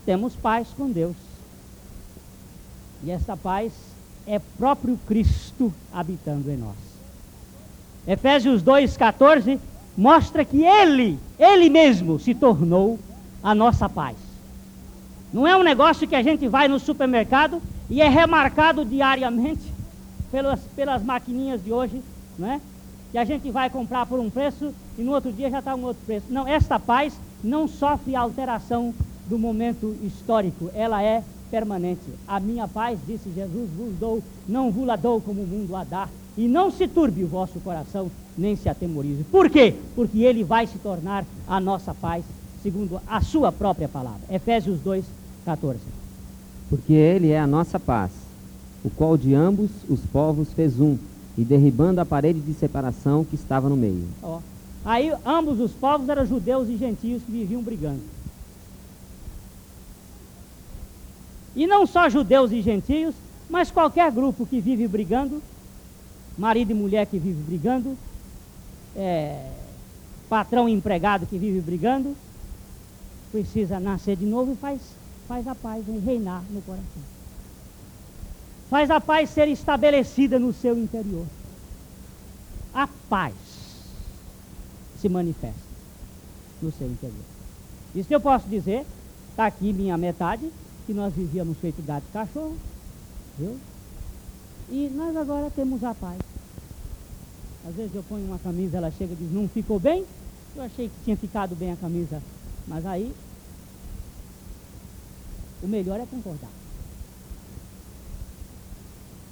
[0.06, 1.18] temos paz com Deus.
[3.04, 3.74] E essa paz
[4.26, 6.78] é próprio Cristo habitando em nós.
[8.08, 9.60] Efésios 2,14
[9.98, 12.98] mostra que Ele, Ele mesmo, se tornou
[13.44, 14.16] a nossa paz.
[15.34, 19.70] Não é um negócio que a gente vai no supermercado e é remarcado diariamente
[20.32, 22.02] pelas, pelas maquininhas de hoje,
[22.40, 22.62] não é?
[23.14, 25.84] Que a gente vai comprar por um preço e no outro dia já está um
[25.84, 26.26] outro preço.
[26.30, 28.94] Não, esta paz não sofre alteração
[29.30, 32.02] do momento histórico, ela é permanente.
[32.28, 35.84] A minha paz, disse Jesus, vos dou, não vos la dou como o mundo a
[35.84, 36.10] dá.
[36.36, 39.24] E não se turbe o vosso coração, nem se atemorize.
[39.26, 39.76] Por quê?
[39.96, 42.26] Porque ele vai se tornar a nossa paz,
[42.64, 44.22] segundo a sua própria palavra.
[44.28, 45.06] Efésios 2,
[45.46, 45.80] 14.
[46.68, 48.10] Porque ele é a nossa paz,
[48.84, 50.98] o qual de ambos os povos fez um,
[51.38, 54.08] e derribando a parede de separação que estava no meio.
[54.22, 54.40] Ó,
[54.86, 58.02] aí ambos os povos eram judeus e gentios que viviam brigando.
[61.56, 63.14] E não só judeus e gentios,
[63.50, 65.42] mas qualquer grupo que vive brigando,
[66.38, 67.96] marido e mulher que vive brigando,
[68.96, 69.52] é,
[70.28, 72.16] patrão e empregado que vive brigando,
[73.32, 74.82] precisa nascer de novo e faz,
[75.28, 77.13] faz a paz reinar no coração.
[78.74, 81.28] Faz a paz ser estabelecida no seu interior.
[82.74, 83.36] A paz
[85.00, 85.62] se manifesta
[86.60, 87.24] no seu interior.
[87.94, 88.84] Isso eu posso dizer,
[89.30, 90.50] está aqui minha metade,
[90.88, 92.58] que nós vivíamos feito gato e cachorro,
[93.38, 93.60] viu?
[94.72, 96.18] E nós agora temos a paz.
[97.68, 100.04] Às vezes eu ponho uma camisa, ela chega e diz, não ficou bem?
[100.56, 102.20] Eu achei que tinha ficado bem a camisa.
[102.68, 103.14] Mas aí,
[105.62, 106.63] o melhor é concordar.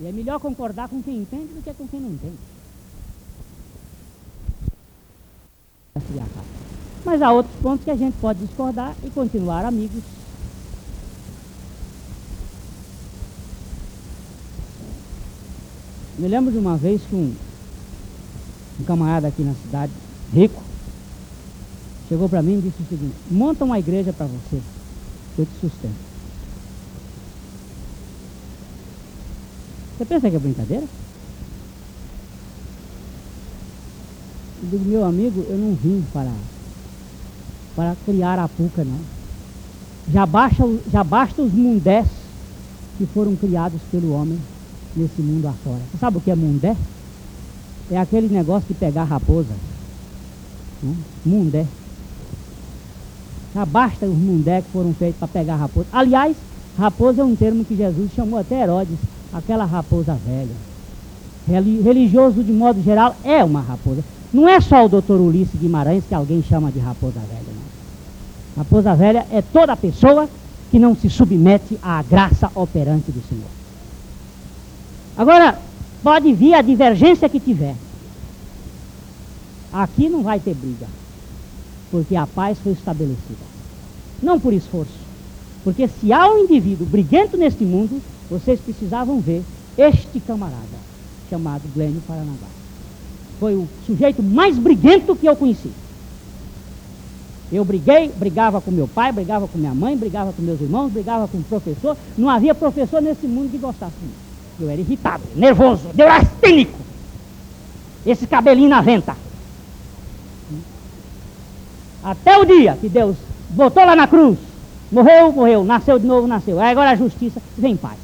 [0.02, 2.38] E é melhor concordar com quem entende do que com quem não entende.
[7.06, 10.04] Mas há outros pontos que a gente pode discordar e continuar amigos
[16.22, 17.34] Me lembro de uma vez que um,
[18.80, 19.92] um camarada aqui na cidade,
[20.32, 20.62] rico,
[22.08, 24.62] chegou para mim e disse o seguinte: monta uma igreja para você,
[25.40, 26.11] eu te sustento.
[30.02, 30.84] Você pensa que é brincadeira?
[34.64, 36.32] Eu digo, meu amigo, eu não vim para,
[37.76, 39.00] para criar a puca, não.
[40.12, 42.08] Já basta, já basta os mundés
[42.98, 44.40] que foram criados pelo homem
[44.96, 45.82] nesse mundo afora.
[45.92, 46.76] Você sabe o que é mundé?
[47.92, 49.54] É aquele negócio de pegar raposa.
[50.82, 50.96] Né?
[51.24, 51.68] Mundé.
[53.54, 55.86] Já basta os mundé que foram feitos para pegar raposa.
[55.94, 56.36] Aliás,
[56.76, 58.98] raposa é um termo que Jesus chamou até Herodes,
[59.34, 60.56] aquela raposa velha.
[61.84, 64.04] Religioso, de modo geral, é uma raposa.
[64.34, 68.64] Não é só o doutor Ulisses Guimarães que alguém chama de raposa velha, não.
[68.64, 70.30] Raposa velha é toda pessoa
[70.70, 73.50] que não se submete à graça operante do Senhor.
[75.18, 75.60] Agora,
[76.02, 77.76] pode vir a divergência que tiver.
[79.74, 80.88] Aqui não vai ter briga,
[81.90, 83.52] porque a paz foi estabelecida.
[84.22, 84.92] Não por esforço,
[85.64, 89.44] porque se há um indivíduo briguento neste mundo, vocês precisavam ver
[89.78, 90.56] este camarada,
[91.30, 92.48] chamado Glênio Paranaguá.
[93.38, 95.70] Foi o sujeito mais briguento que eu conheci.
[97.52, 101.28] Eu briguei, brigava com meu pai, brigava com minha mãe, brigava com meus irmãos, brigava
[101.28, 101.98] com o professor.
[102.18, 104.14] Não havia professor nesse mundo que gostasse de mim.
[104.62, 106.80] Eu era irritado, nervoso, neurastênico.
[108.06, 109.18] Esse cabelinho na venta.
[112.02, 113.18] Até o dia que Deus
[113.50, 114.38] botou lá na cruz
[114.92, 115.64] Morreu, morreu.
[115.64, 116.60] Nasceu de novo, nasceu.
[116.60, 117.98] Aí agora a justiça vem paz.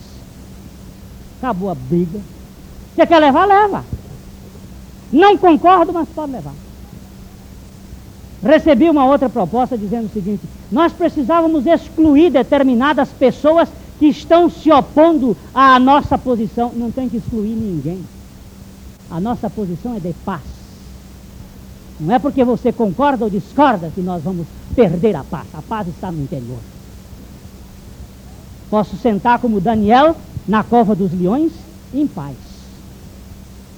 [1.37, 2.19] Acabou a briga.
[2.95, 3.45] Você quer levar?
[3.45, 3.83] Leva.
[5.11, 6.53] Não concordo, mas pode levar.
[8.43, 13.69] Recebi uma outra proposta dizendo o seguinte: nós precisávamos excluir determinadas pessoas
[13.99, 16.71] que estão se opondo à nossa posição.
[16.75, 18.03] Não tem que excluir ninguém.
[19.09, 20.41] A nossa posição é de paz.
[21.99, 24.45] Não é porque você concorda ou discorda que nós vamos
[24.75, 25.47] perder a paz.
[25.53, 26.59] A paz está no interior.
[28.69, 30.15] Posso sentar como Daniel
[30.47, 31.51] na cova dos leões
[31.93, 32.35] em paz.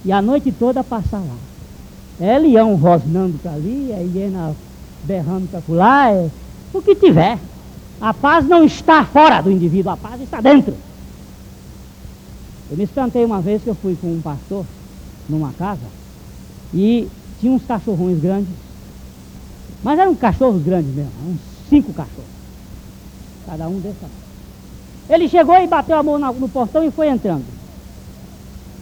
[0.04, 1.36] E a noite toda passar lá.
[2.20, 4.54] É leão rosnando para ali, é hiena
[5.04, 6.28] berrando para lá, é
[6.72, 7.38] o que tiver.
[8.00, 10.74] A paz não está fora do indivíduo, a paz está dentro.
[12.70, 14.64] Eu me espantei uma vez que eu fui com um pastor
[15.28, 15.86] numa casa
[16.72, 17.08] e
[17.40, 18.54] tinha uns cachorrões grandes.
[19.82, 22.30] Mas eram cachorros grandes mesmo, uns cinco cachorros.
[23.46, 24.19] Cada um dessa.
[25.10, 27.44] Ele chegou e bateu a mão no portão e foi entrando.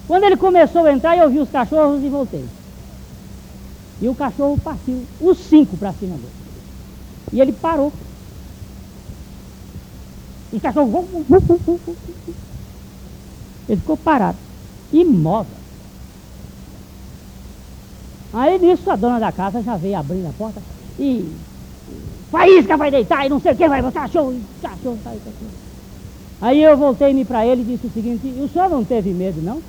[0.06, 2.44] Quando ele começou a entrar, eu vi os cachorros e voltei.
[4.02, 6.32] E o cachorro partiu, os cinco para cima dele.
[7.32, 7.90] E ele parou.
[10.52, 11.08] E o cachorro.
[13.66, 14.38] Ele ficou parado,
[14.92, 15.56] imóvel.
[18.34, 20.60] Aí nisso a dona da casa já veio abrindo a porta
[20.98, 21.34] e
[22.30, 25.67] faísca vai deitar e não sei o que, vai cachorro, cachorro, cachorro.
[26.40, 29.60] Aí eu voltei-me para ele e disse o seguinte, o senhor não teve medo, não?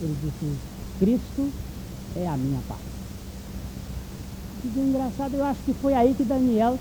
[0.00, 0.56] Ele disse,
[1.00, 1.50] Cristo
[2.16, 2.80] é a minha paz.
[4.62, 6.78] Que engraçado, eu acho que foi aí que Daniel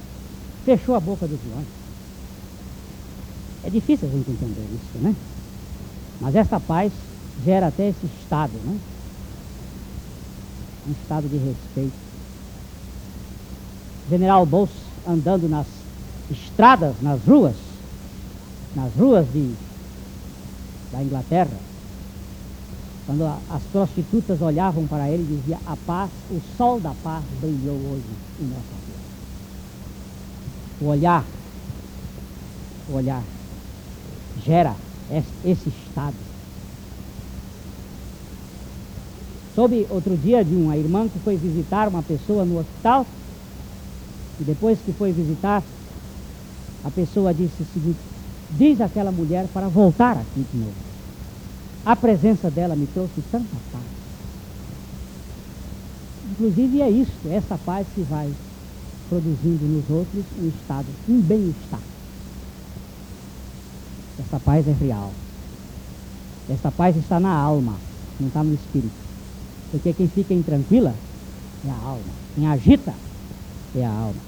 [0.65, 1.67] fechou a boca dos leões.
[3.63, 5.15] É difícil a gente entender isso, né?
[6.21, 6.91] Mas essa paz
[7.43, 8.77] gera até esse estado, né?
[10.87, 11.93] um estado de respeito.
[14.09, 14.73] General Bolsa
[15.05, 15.67] andando nas
[16.31, 17.55] estradas, nas ruas,
[18.75, 19.53] nas ruas de,
[20.91, 21.57] da Inglaterra,
[23.05, 27.23] quando a, as prostitutas olhavam para ele e diziam, a paz, o sol da paz
[27.41, 28.03] brilhou hoje
[28.41, 29.07] em nossa vida.
[30.81, 31.23] O olhar,
[32.89, 33.23] o olhar
[34.45, 34.75] gera
[35.11, 36.27] esse, esse estado
[39.57, 43.07] Soube outro dia de uma irmã que foi visitar uma pessoa no hospital
[44.39, 45.63] e depois que foi visitar,
[46.85, 47.97] a pessoa disse o seguinte:
[48.51, 50.87] diz aquela mulher para voltar aqui de novo.
[51.85, 53.83] A presença dela me trouxe tanta paz.
[56.31, 58.31] Inclusive é isso, é essa paz que vai
[59.09, 61.79] produzindo nos outros um estado, um bem-estar.
[64.19, 65.11] Essa paz é real.
[66.49, 67.75] Essa paz está na alma,
[68.19, 68.91] não está no espírito.
[69.71, 70.93] Porque quem fica intranquila
[71.65, 72.13] é a alma.
[72.35, 72.93] Quem agita
[73.75, 74.27] é a alma.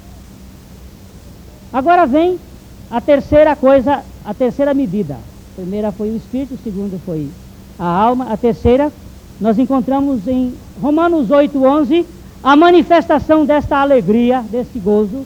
[1.72, 2.40] Agora vem
[2.90, 5.16] a terceira coisa, a terceira medida.
[5.16, 7.30] A primeira foi o espírito, a segunda foi
[7.78, 8.92] a alma, a terceira
[9.40, 12.06] nós encontramos em Romanos 8:11
[12.44, 15.26] a manifestação desta alegria, desse gozo,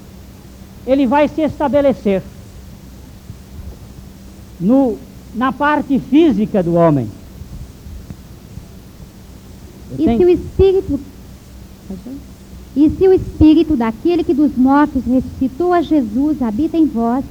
[0.85, 2.21] ele vai se estabelecer
[4.59, 4.97] no,
[5.35, 7.07] na parte física do homem.
[9.97, 10.99] E se o espírito
[12.75, 17.23] e se o espírito daquele que dos mortos ressuscitou a Jesus habita em vós,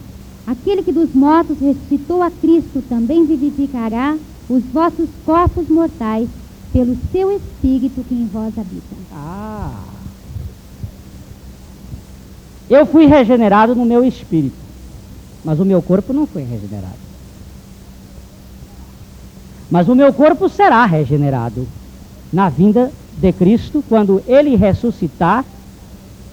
[0.46, 4.16] aquele que dos mortos ressuscitou a Cristo também vivificará
[4.48, 6.28] os vossos corpos mortais
[6.72, 8.96] pelo seu espírito que em vós habita.
[9.12, 9.84] Ah.
[12.68, 14.56] Eu fui regenerado no meu espírito,
[15.44, 17.02] mas o meu corpo não foi regenerado.
[19.70, 21.66] Mas o meu corpo será regenerado
[22.32, 25.44] na vinda de Cristo, quando ele ressuscitar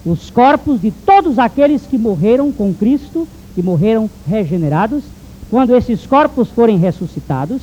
[0.04, 3.28] os corpos de todos aqueles que morreram com Cristo,
[3.60, 5.04] que morreram regenerados,
[5.50, 7.60] quando esses corpos forem ressuscitados,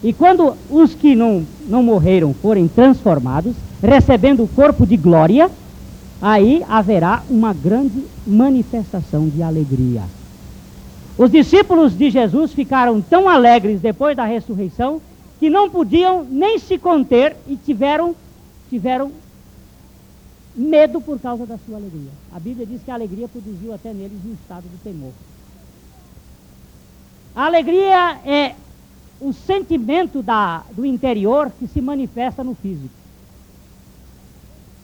[0.00, 5.50] e quando os que não, não morreram forem transformados, recebendo o corpo de glória,
[6.20, 10.02] aí haverá uma grande manifestação de alegria.
[11.18, 15.00] Os discípulos de Jesus ficaram tão alegres depois da ressurreição
[15.40, 18.14] que não podiam nem se conter e tiveram,
[18.70, 19.10] tiveram
[20.54, 22.10] medo por causa da sua alegria.
[22.32, 25.12] A Bíblia diz que a alegria produziu até neles um estado de temor.
[27.34, 28.54] A alegria é
[29.20, 32.94] o sentimento da, do interior que se manifesta no físico.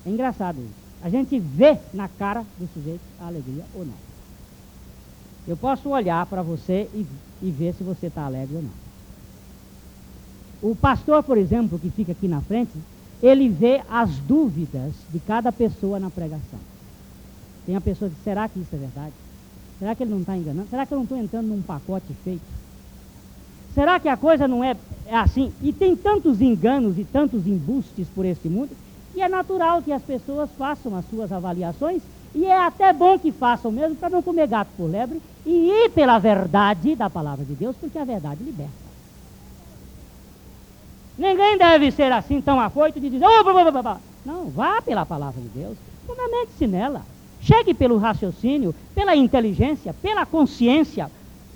[0.06, 0.88] É engraçado isso.
[1.02, 4.08] A gente vê na cara do sujeito a alegria ou não.
[5.46, 7.06] Eu posso olhar para você e,
[7.42, 10.70] e ver se você está alegre ou não.
[10.70, 12.72] O pastor, por exemplo, que fica aqui na frente,
[13.22, 16.58] ele vê as dúvidas de cada pessoa na pregação.
[17.66, 19.12] Tem a pessoa que será que isso é verdade?
[19.78, 20.68] Será que ele não está enganando?
[20.68, 22.42] Será que eu não estou entrando num pacote feito?
[23.74, 24.76] Será que a coisa não é,
[25.06, 25.52] é assim?
[25.62, 28.70] E tem tantos enganos e tantos embustes por este mundo
[29.12, 32.02] que é natural que as pessoas façam as suas avaliações
[32.34, 35.90] e é até bom que façam mesmo para não comer gato por lebre e ir
[35.90, 38.72] pela verdade da palavra de Deus, porque a verdade liberta.
[41.16, 44.00] Ninguém deve ser assim tão afoito de dizer, oh, blá, blá, blá.
[44.24, 45.76] não, vá pela palavra de Deus,
[46.06, 47.02] fundamente-se nela.
[47.40, 51.10] Chegue pelo raciocínio, pela inteligência, pela consciência.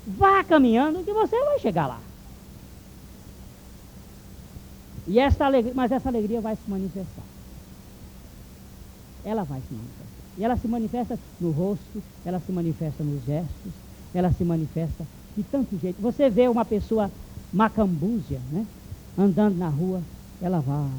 [0.05, 1.99] Vá caminhando que você vai chegar lá.
[5.07, 7.23] E esta alegria, mas essa alegria vai se manifestar.
[9.25, 10.13] Ela vai se manifestar.
[10.37, 13.71] E ela se manifesta no rosto, ela se manifesta nos gestos,
[14.13, 15.05] ela se manifesta
[15.37, 16.01] de tanto jeito.
[16.01, 17.11] Você vê uma pessoa
[17.51, 18.65] macambúzia, né?
[19.17, 20.01] Andando na rua,
[20.41, 20.89] ela vai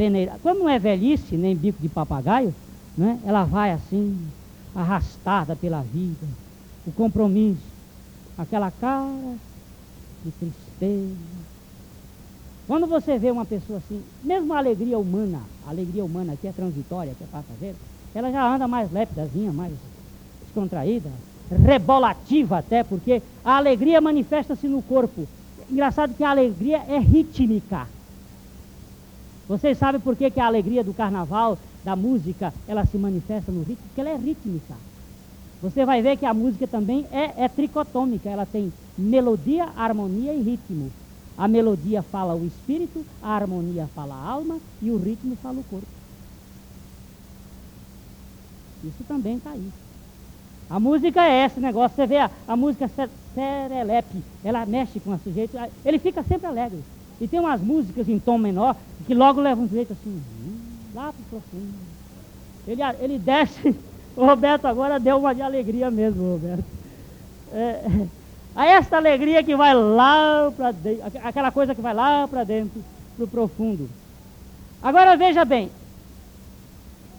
[0.00, 0.38] peneira.
[0.42, 2.54] Quando não é velhice, nem bico de papagaio,
[2.96, 4.16] né, ela vai assim,
[4.74, 6.26] arrastada pela vida,
[6.86, 7.60] o compromisso,
[8.38, 9.36] aquela cara
[10.24, 11.14] de tristeza.
[12.66, 16.52] Quando você vê uma pessoa assim, mesmo a alegria humana, a alegria humana que é
[16.52, 17.76] transitória, que é passageira,
[18.14, 19.74] ela já anda mais lépidazinha, mais
[20.42, 21.10] descontraída,
[21.66, 25.28] rebolativa até, porque a alegria manifesta-se no corpo.
[25.70, 27.99] Engraçado que a alegria é rítmica.
[29.50, 33.64] Vocês sabem por que, que a alegria do carnaval, da música, ela se manifesta no
[33.64, 33.82] ritmo?
[33.88, 34.76] Porque ela é rítmica.
[35.60, 40.40] Você vai ver que a música também é, é tricotômica, ela tem melodia, harmonia e
[40.40, 40.92] ritmo.
[41.36, 45.64] A melodia fala o espírito, a harmonia fala a alma e o ritmo fala o
[45.64, 45.88] corpo.
[48.84, 49.68] Isso também está aí.
[50.70, 52.88] A música é esse negócio, você vê a, a música
[53.34, 56.78] serelepe, ela mexe com o sujeito, ele fica sempre alegre.
[57.20, 58.74] E tem umas músicas em tom menor
[59.10, 60.22] que logo levam um jeito assim,
[60.94, 61.74] lá para o profundo.
[62.64, 63.74] Ele, ele desce,
[64.16, 66.64] o Roberto agora deu uma de alegria mesmo, Roberto.
[67.52, 68.06] É,
[68.54, 72.84] a esta alegria que vai lá para dentro, aquela coisa que vai lá para dentro,
[73.16, 73.90] para o profundo.
[74.80, 75.72] Agora veja bem,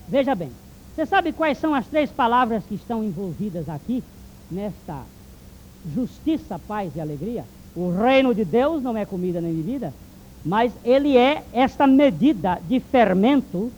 [0.07, 0.49] veja bem,
[0.95, 4.01] você sabe quais são as três palavras que estão envolvidas aqui,
[4.49, 5.01] nesta
[5.93, 7.43] justiça, paz e alegria?
[7.75, 9.93] O reino de Deus não é comida nem bebida,
[10.43, 13.71] mas ele é esta medida de fermento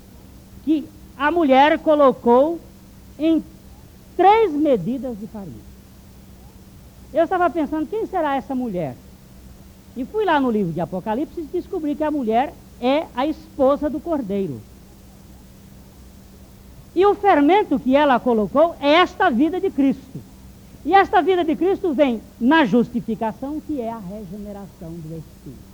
[0.63, 0.87] que
[1.17, 2.59] a mulher colocou
[3.19, 3.43] em
[4.15, 5.73] três medidas de farinha.
[7.13, 8.95] Eu estava pensando, quem será essa mulher?
[9.95, 13.89] E fui lá no livro de Apocalipse e descobri que a mulher é a esposa
[13.89, 14.59] do cordeiro.
[16.95, 20.19] E o fermento que ela colocou é esta vida de Cristo.
[20.85, 25.72] E esta vida de Cristo vem na justificação, que é a regeneração do Espírito.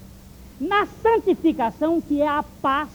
[0.59, 2.89] Na santificação, que é a paz,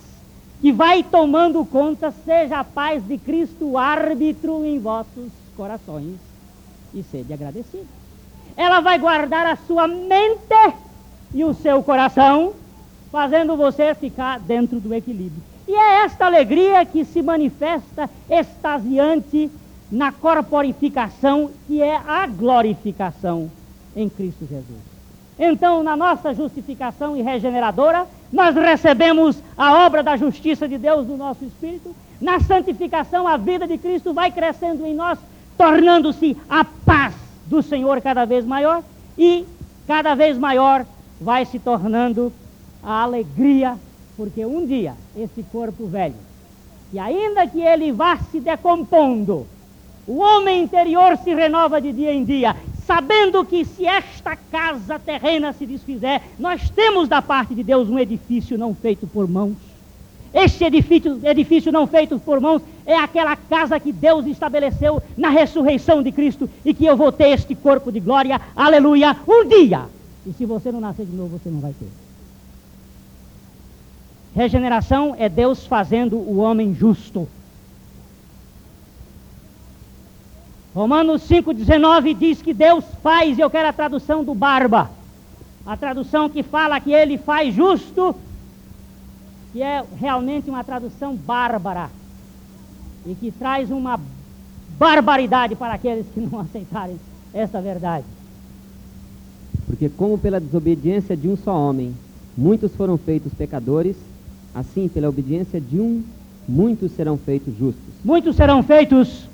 [0.61, 6.17] que vai tomando conta, seja a paz de Cristo árbitro em vossos corações.
[6.93, 7.89] E sede agradecido.
[8.57, 10.75] Ela vai guardar a sua mente
[11.33, 12.53] e o seu coração,
[13.11, 15.43] fazendo você ficar dentro do equilíbrio.
[15.67, 19.51] E é esta alegria que se manifesta extasiante
[19.91, 23.51] na corporificação, que é a glorificação
[23.97, 24.93] em Cristo Jesus.
[25.39, 31.16] Então, na nossa justificação e regeneradora, nós recebemos a obra da justiça de Deus no
[31.16, 31.95] nosso espírito.
[32.20, 35.18] Na santificação, a vida de Cristo vai crescendo em nós,
[35.59, 37.14] tornando-se a paz
[37.47, 38.82] do Senhor cada vez maior
[39.18, 39.45] e
[39.87, 40.87] cada vez maior
[41.20, 42.32] vai se tornando
[42.82, 43.76] a alegria,
[44.16, 46.14] porque um dia esse corpo velho,
[46.93, 49.47] e ainda que ele vá se decompondo,
[50.07, 52.55] o homem interior se renova de dia em dia,
[52.87, 57.99] sabendo que se esta casa terrena se desfizer, nós temos da parte de Deus um
[57.99, 59.57] edifício não feito por mãos.
[60.32, 66.03] Este edifício, edifício não feito por mãos é aquela casa que Deus estabeleceu na ressurreição
[66.03, 69.87] de Cristo e que eu vou ter este corpo de glória, aleluia, um dia.
[70.26, 71.89] E se você não nascer de novo, você não vai ter.
[74.35, 77.28] Regeneração é Deus fazendo o homem justo.
[80.75, 84.91] Romanos 5,19 diz que Deus faz, e eu quero a tradução do Barba.
[85.64, 88.14] A tradução que fala que ele faz justo,
[89.53, 91.91] que é realmente uma tradução bárbara.
[93.07, 94.01] E que traz uma
[94.77, 96.99] barbaridade para aqueles que não aceitarem
[97.33, 98.05] essa verdade.
[99.66, 101.95] Porque como pela desobediência de um só homem,
[102.37, 103.97] muitos foram feitos pecadores,
[104.53, 106.03] assim pela obediência de um,
[106.49, 107.95] muitos serão feitos justos.
[108.05, 109.29] Muitos serão feitos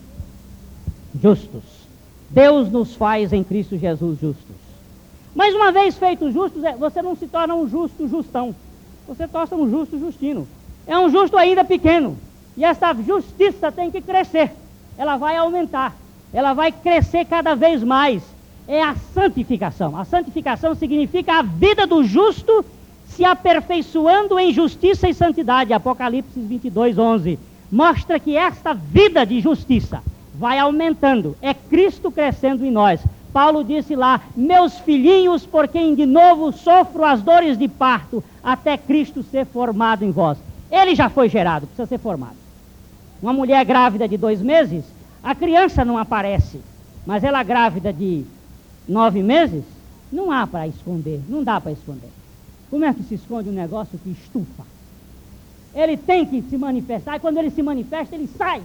[1.20, 1.62] justos.
[2.28, 4.56] Deus nos faz em Cristo Jesus justos.
[5.34, 8.54] Mas uma vez feitos justos, é, você não se torna um justo justão.
[9.06, 10.46] Você torna um justo justino.
[10.86, 12.16] É um justo ainda pequeno.
[12.56, 14.52] E essa justiça tem que crescer.
[14.98, 15.96] ela vai aumentar,
[16.32, 18.22] ela vai crescer cada vez mais.
[18.68, 19.96] É a santificação.
[19.96, 22.64] A santificação significa a vida do justo
[23.08, 25.72] se aperfeiçoando em justiça e santidade.
[25.72, 27.38] Apocalipse 22, 11.
[27.72, 30.02] Mostra que esta vida de justiça
[30.41, 31.36] vai aumentando.
[31.43, 32.99] É Cristo crescendo em nós.
[33.30, 38.78] Paulo disse lá: Meus filhinhos, por quem de novo sofro as dores de parto, até
[38.78, 40.38] Cristo ser formado em vós.
[40.70, 42.36] Ele já foi gerado, precisa ser formado.
[43.22, 44.82] Uma mulher grávida de dois meses,
[45.22, 46.59] a criança não aparece,
[47.05, 48.24] mas ela grávida de
[48.88, 49.62] nove meses,
[50.11, 52.09] não há para esconder, não dá para esconder.
[52.70, 54.64] Como é que se esconde um negócio que estufa?
[55.74, 58.62] Ele tem que se manifestar, e quando ele se manifesta, ele sai.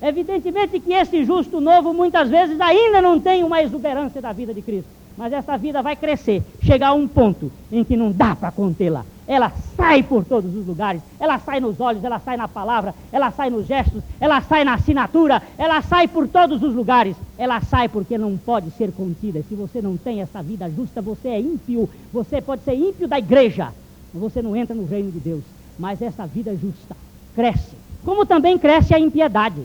[0.00, 4.60] Evidentemente que esse justo novo muitas vezes ainda não tem uma exuberância da vida de
[4.60, 8.50] Cristo, mas essa vida vai crescer, chegar a um ponto em que não dá para
[8.50, 9.04] contê-la.
[9.26, 13.32] Ela sai por todos os lugares, ela sai nos olhos, ela sai na palavra, ela
[13.32, 17.16] sai nos gestos, ela sai na assinatura, ela sai por todos os lugares.
[17.36, 19.42] Ela sai porque não pode ser contida.
[19.42, 21.88] Se você não tem essa vida justa, você é ímpio.
[22.12, 23.72] Você pode ser ímpio da igreja,
[24.12, 25.42] mas você não entra no reino de Deus.
[25.78, 26.96] Mas essa vida justa
[27.34, 29.60] cresce, como também cresce a impiedade.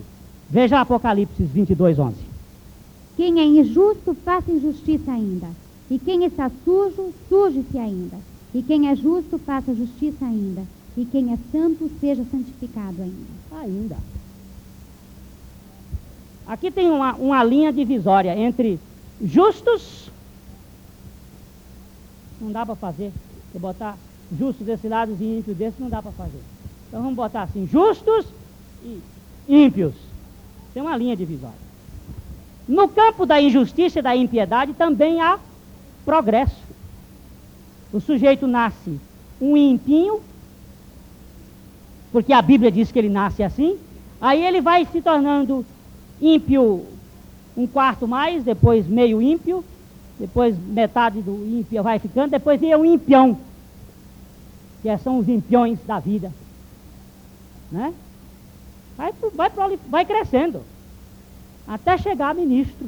[0.51, 2.15] Veja Apocalipse 22, 11.
[3.15, 5.47] Quem é injusto, faça injustiça ainda.
[5.89, 8.17] E quem está sujo, suje-se ainda.
[8.53, 10.63] E quem é justo, faça justiça ainda.
[10.97, 13.61] E quem é santo, seja santificado ainda.
[13.61, 13.97] Ainda.
[16.45, 18.77] Aqui tem uma, uma linha divisória entre
[19.23, 20.11] justos.
[22.41, 23.13] Não dá para fazer.
[23.53, 23.97] Se botar
[24.37, 26.41] justos desse lado e ímpios desse, não dá para fazer.
[26.89, 28.25] Então vamos botar assim: justos
[28.83, 28.99] e
[29.47, 30.10] ímpios.
[30.73, 31.59] Tem uma linha divisória.
[32.67, 35.39] No campo da injustiça e da impiedade também há
[36.05, 36.61] progresso.
[37.91, 38.99] O sujeito nasce
[39.39, 40.21] um impinho,
[42.11, 43.77] porque a Bíblia diz que ele nasce assim,
[44.19, 45.65] aí ele vai se tornando
[46.21, 46.85] ímpio
[47.57, 49.63] um quarto mais, depois meio ímpio,
[50.17, 53.37] depois metade do ímpio vai ficando, depois vem o impião,
[54.81, 56.31] que são os impiões da vida.
[57.71, 57.93] Né?
[59.01, 60.61] Vai, vai, vai crescendo.
[61.67, 62.87] Até chegar ministro.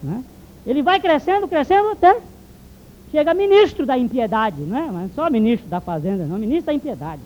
[0.00, 0.22] Né?
[0.64, 2.16] Ele vai crescendo, crescendo até
[3.10, 4.90] chega ministro da impiedade, não é?
[4.90, 7.22] Mas só ministro da fazenda, não, ministro da impiedade.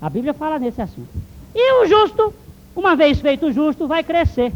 [0.00, 1.08] A Bíblia fala nesse assunto.
[1.54, 2.32] E o justo,
[2.74, 4.52] uma vez feito justo, vai crescer.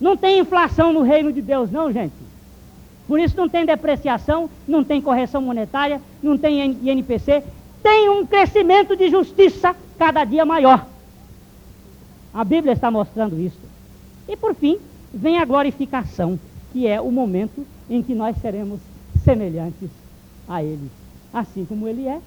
[0.00, 2.14] Não tem inflação no reino de Deus, não, gente.
[3.06, 7.42] Por isso não tem depreciação, não tem correção monetária, não tem INPC,
[7.82, 10.86] tem um crescimento de justiça cada dia maior.
[12.32, 13.58] A Bíblia está mostrando isso.
[14.28, 14.78] E por fim,
[15.12, 16.38] vem a glorificação,
[16.72, 18.80] que é o momento em que nós seremos
[19.24, 19.88] semelhantes
[20.46, 20.90] a Ele.
[21.32, 22.20] Assim como Ele é,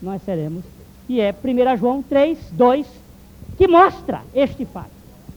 [0.00, 0.64] nós seremos.
[1.08, 2.86] E é 1 João 3, 2,
[3.58, 4.94] que mostra este fato.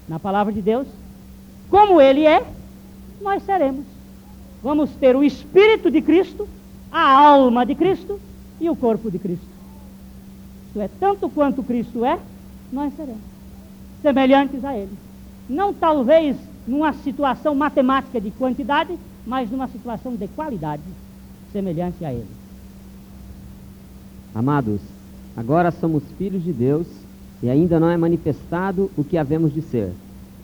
[0.08, 0.88] Na palavra de Deus,
[1.70, 2.45] como Ele é,
[3.22, 3.86] nós seremos.
[4.64, 6.47] Vamos ter o Espírito de Cristo,
[6.89, 8.20] a alma de Cristo
[8.62, 9.45] e o corpo de Cristo.
[10.68, 12.18] Isto é, tanto quanto Cristo é,
[12.72, 13.37] nós seremos
[14.02, 14.98] semelhantes a ele.
[15.50, 16.36] Não talvez
[16.68, 20.84] numa situação matemática de quantidade, mas numa situação de qualidade
[21.52, 22.28] semelhante a ele.
[24.36, 24.82] Amados,
[25.36, 26.88] agora somos filhos de Deus
[27.41, 29.91] e ainda não é manifestado o que havemos de ser.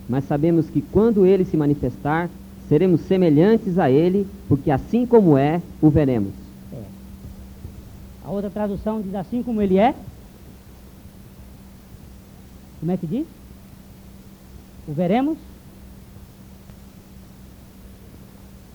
[0.08, 2.30] Mas sabemos que quando ele se manifestar,
[2.68, 6.34] seremos semelhantes a ele, porque assim como é, o veremos.
[6.72, 6.82] É.
[8.26, 9.94] A outra tradução diz assim como ele é.
[12.80, 13.26] Como é que diz?
[14.88, 15.38] O veremos?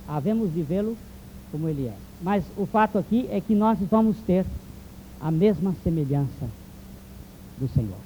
[0.07, 0.97] Havemos de vê-lo
[1.53, 1.95] como ele é.
[2.23, 4.45] Mas o fato aqui é que nós vamos ter
[5.21, 6.49] a mesma semelhança
[7.59, 7.99] do Senhor.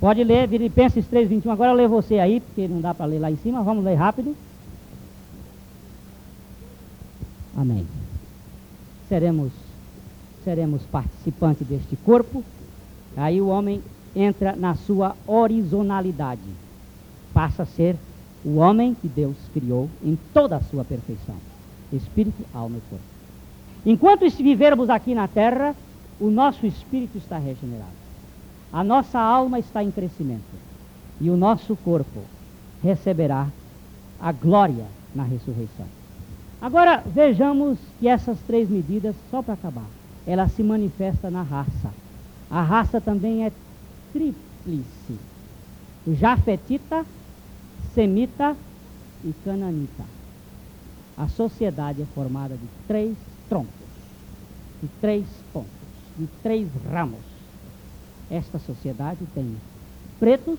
[0.00, 1.52] Pode ler Filipenses 3,21.
[1.52, 3.62] Agora eu leio você aí, porque não dá para ler lá em cima.
[3.62, 4.36] Vamos ler rápido.
[7.56, 7.86] Amém.
[9.08, 9.52] Seremos,
[10.42, 12.42] seremos participantes deste corpo.
[13.16, 13.82] Aí o homem
[14.14, 16.40] entra na sua horizontalidade.
[17.32, 17.96] Passa a ser
[18.44, 21.36] o homem que Deus criou em toda a sua perfeição.
[21.92, 23.04] Espírito, alma e corpo.
[23.84, 25.74] Enquanto vivermos aqui na terra,
[26.20, 27.90] o nosso espírito está regenerado.
[28.72, 30.40] A nossa alma está em crescimento.
[31.20, 32.20] E o nosso corpo
[32.82, 33.48] receberá
[34.20, 35.86] a glória na ressurreição.
[36.60, 39.86] Agora vejamos que essas três medidas, só para acabar,
[40.26, 41.90] ela se manifesta na raça.
[42.50, 43.52] A raça também é
[44.12, 45.18] tríplice:
[46.18, 47.04] Jafetita,
[47.94, 48.56] Semita
[49.24, 50.04] e Cananita.
[51.16, 53.16] A sociedade é formada de três
[53.48, 53.88] troncos,
[54.80, 55.68] de três pontos,
[56.18, 57.20] de três ramos.
[58.30, 59.46] Esta sociedade tem
[60.18, 60.58] pretos,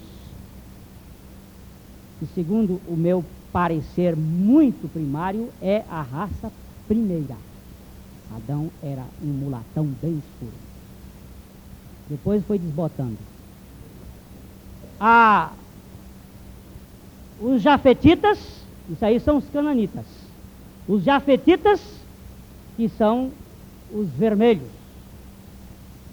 [2.20, 6.51] que segundo o meu parecer muito primário, é a raça
[6.88, 7.36] primeira.
[8.36, 10.54] Adão era um mulatão bem escuro.
[12.10, 13.32] Depois foi desbotando.
[15.06, 15.51] Ah,
[17.38, 18.39] os jafetitas,
[18.89, 20.06] isso aí são os cananitas.
[20.88, 21.82] Os jafetitas,
[22.78, 23.30] que são
[23.93, 24.70] os vermelhos,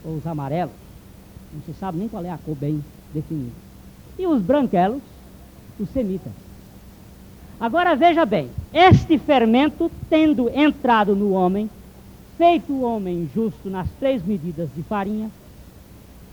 [0.05, 0.75] ou os amarelos.
[1.55, 2.85] Não se sabe nem qual é a cor bem
[3.15, 3.55] definida.
[4.19, 5.03] E os branquelos,
[5.79, 6.33] os semitas.
[7.61, 11.71] Agora veja bem, este fermento, tendo entrado no homem,
[12.37, 15.31] feito o homem justo nas três medidas de farinha,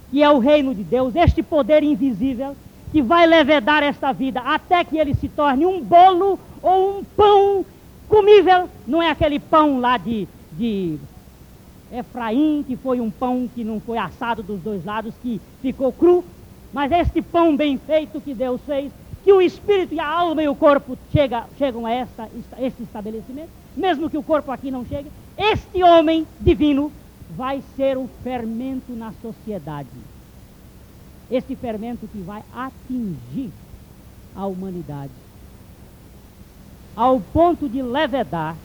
[0.09, 2.55] que é o reino de Deus, este poder invisível,
[2.91, 7.65] que vai levedar esta vida até que ele se torne um bolo ou um pão
[8.07, 10.97] comível, não é aquele pão lá de, de
[11.91, 16.23] Efraim, que foi um pão que não foi assado dos dois lados, que ficou cru,
[16.73, 18.91] mas este pão bem feito que Deus fez,
[19.23, 22.29] que o espírito e a alma e o corpo chega, chegam a esta,
[22.59, 26.91] este estabelecimento, mesmo que o corpo aqui não chegue, este homem divino
[27.35, 29.89] vai ser o fermento na sociedade.
[31.29, 33.51] Este fermento que vai atingir
[34.35, 35.11] a humanidade.
[36.95, 38.55] Ao ponto de levedar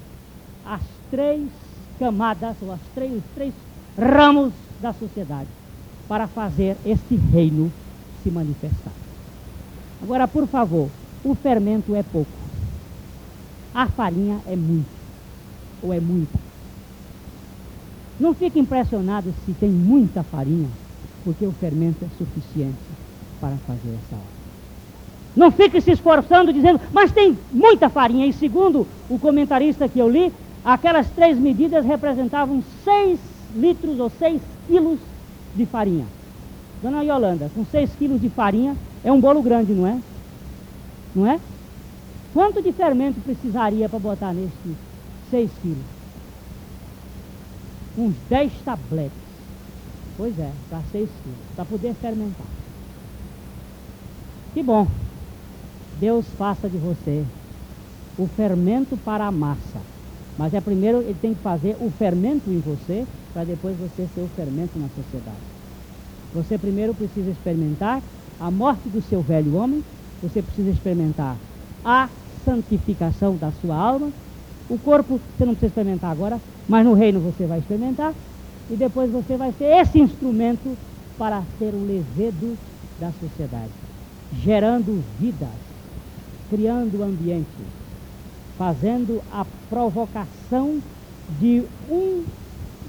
[0.64, 1.48] as três
[1.98, 3.52] camadas, ou as três, os três
[3.98, 5.48] ramos da sociedade,
[6.08, 7.72] para fazer este reino
[8.22, 8.92] se manifestar.
[10.02, 10.88] Agora, por favor,
[11.24, 12.30] o fermento é pouco.
[13.74, 14.90] A farinha é muito,
[15.82, 16.41] ou é muita.
[18.18, 20.68] Não fique impressionado se tem muita farinha,
[21.24, 22.76] porque o fermento é suficiente
[23.40, 24.42] para fazer essa obra.
[25.34, 28.26] Não fique se esforçando dizendo, mas tem muita farinha.
[28.26, 30.32] E segundo o comentarista que eu li,
[30.64, 33.18] aquelas três medidas representavam seis
[33.56, 34.98] litros ou seis quilos
[35.56, 36.06] de farinha.
[36.82, 39.98] Dona Yolanda, com seis quilos de farinha é um bolo grande, não é?
[41.14, 41.40] Não é?
[42.32, 44.76] Quanto de fermento precisaria para botar nesse
[45.30, 45.91] seis quilos?
[47.97, 49.12] Uns 10 tabletes.
[50.16, 52.47] Pois é, para 6 quilos, para poder fermentar.
[54.55, 54.86] Que bom.
[55.99, 57.24] Deus faça de você
[58.18, 59.78] o fermento para a massa.
[60.38, 64.20] Mas é primeiro ele tem que fazer o fermento em você, para depois você ser
[64.20, 65.36] o fermento na sociedade.
[66.34, 68.03] Você primeiro precisa experimentar
[68.40, 69.84] a morte do seu velho homem,
[70.22, 71.36] você precisa experimentar
[71.84, 72.09] a
[72.45, 74.11] santificação da sua alma.
[74.72, 78.14] O corpo você não precisa experimentar agora, mas no reino você vai experimentar
[78.70, 80.78] e depois você vai ser esse instrumento
[81.18, 82.56] para ser o levedo
[82.98, 83.68] da sociedade,
[84.42, 85.50] gerando vidas,
[86.48, 87.46] criando ambiente,
[88.56, 90.80] fazendo a provocação
[91.38, 92.24] de um,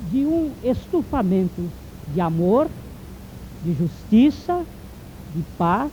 [0.09, 1.69] de um estufamento
[2.13, 2.69] de amor,
[3.61, 4.61] de justiça,
[5.35, 5.91] de paz,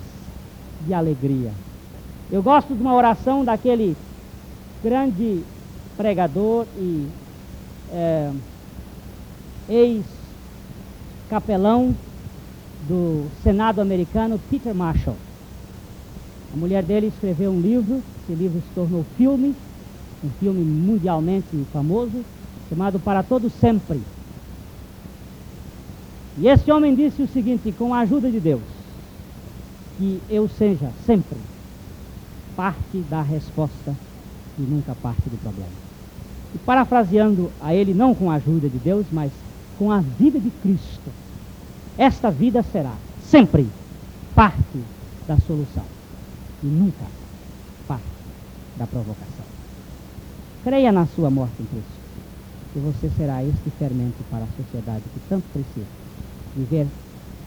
[0.87, 1.51] de alegria.
[2.31, 3.97] Eu gosto de uma oração daquele
[4.85, 5.43] grande
[6.01, 7.07] pregador e
[7.93, 8.31] é,
[11.29, 11.95] ex-capelão
[12.89, 15.17] do Senado americano, Peter Marshall.
[16.55, 19.55] A mulher dele escreveu um livro, esse livro se tornou filme,
[20.25, 22.25] um filme mundialmente famoso,
[22.71, 24.01] chamado Para Todo Sempre.
[26.39, 28.63] E esse homem disse o seguinte, com a ajuda de Deus,
[29.99, 31.37] que eu seja sempre
[32.57, 33.95] parte da resposta
[34.59, 35.90] e nunca parte do problema.
[36.55, 39.31] E parafraseando a ele, não com a ajuda de Deus, mas
[39.79, 41.11] com a vida de Cristo,
[41.97, 42.93] esta vida será
[43.31, 43.67] sempre
[44.35, 44.83] parte
[45.29, 45.85] da solução
[46.63, 47.07] e nunca
[47.87, 48.05] parte
[48.77, 49.45] da provocação.
[50.65, 52.01] Creia na sua morte em Cristo,
[52.73, 55.87] que você será este fermento para a sociedade que tanto precisa.
[56.57, 56.87] Viver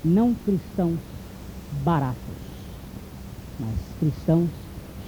[0.03, 0.99] não cristãos
[1.83, 2.17] baratos,
[3.59, 4.49] mas cristãos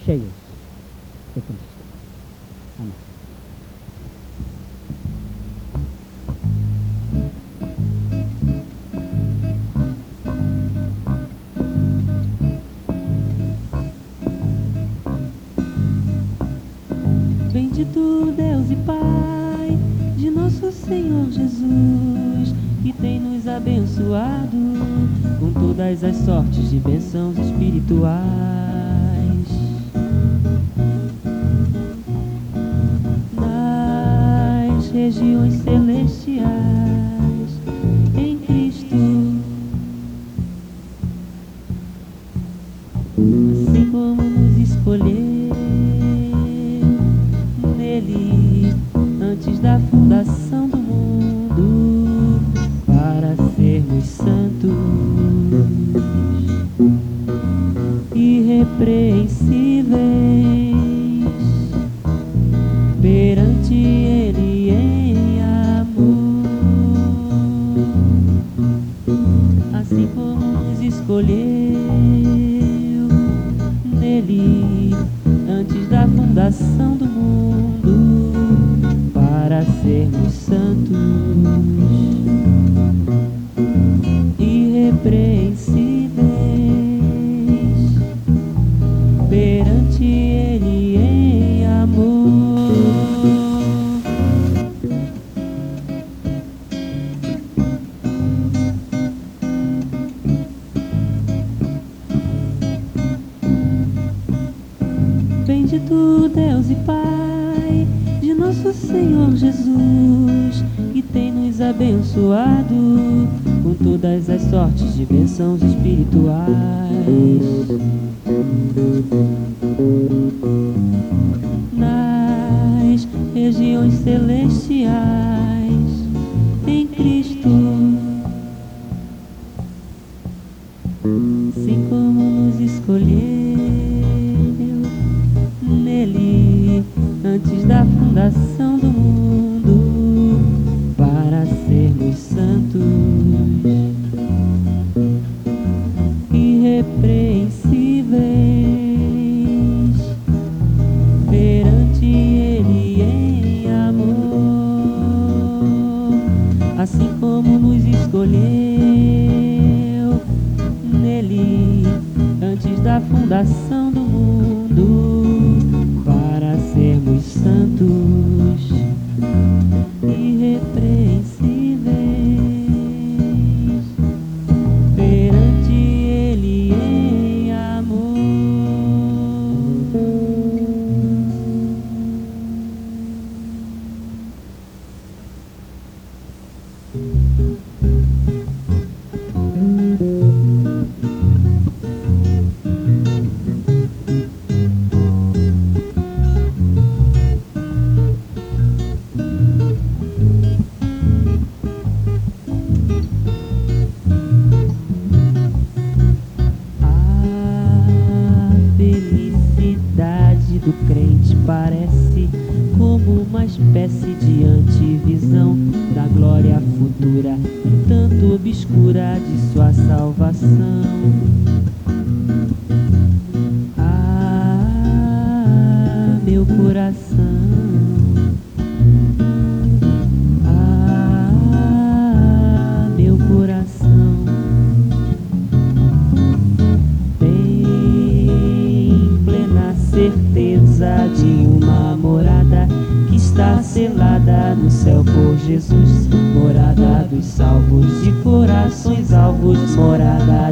[0.04, 0.32] cheios
[1.34, 1.66] de Cristo.
[2.78, 3.05] Amém.
[17.86, 19.78] Bendito Deus e Pai
[20.16, 24.56] de nosso Senhor Jesus, que tem nos abençoado
[25.38, 28.16] com todas as sortes de bênçãos espirituais.
[33.36, 36.25] Nas regiões celestiais,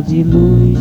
[0.06, 0.73] de luz.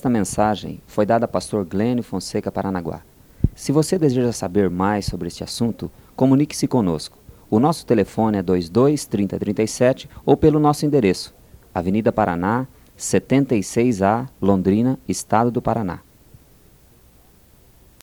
[0.00, 3.02] Esta mensagem foi dada a pastor Glênio Fonseca Paranaguá.
[3.54, 7.18] Se você deseja saber mais sobre este assunto, comunique-se conosco.
[7.50, 11.34] O nosso telefone é 22 3037 ou pelo nosso endereço,
[11.74, 12.66] Avenida Paraná,
[12.98, 16.00] 76A, Londrina, Estado do Paraná.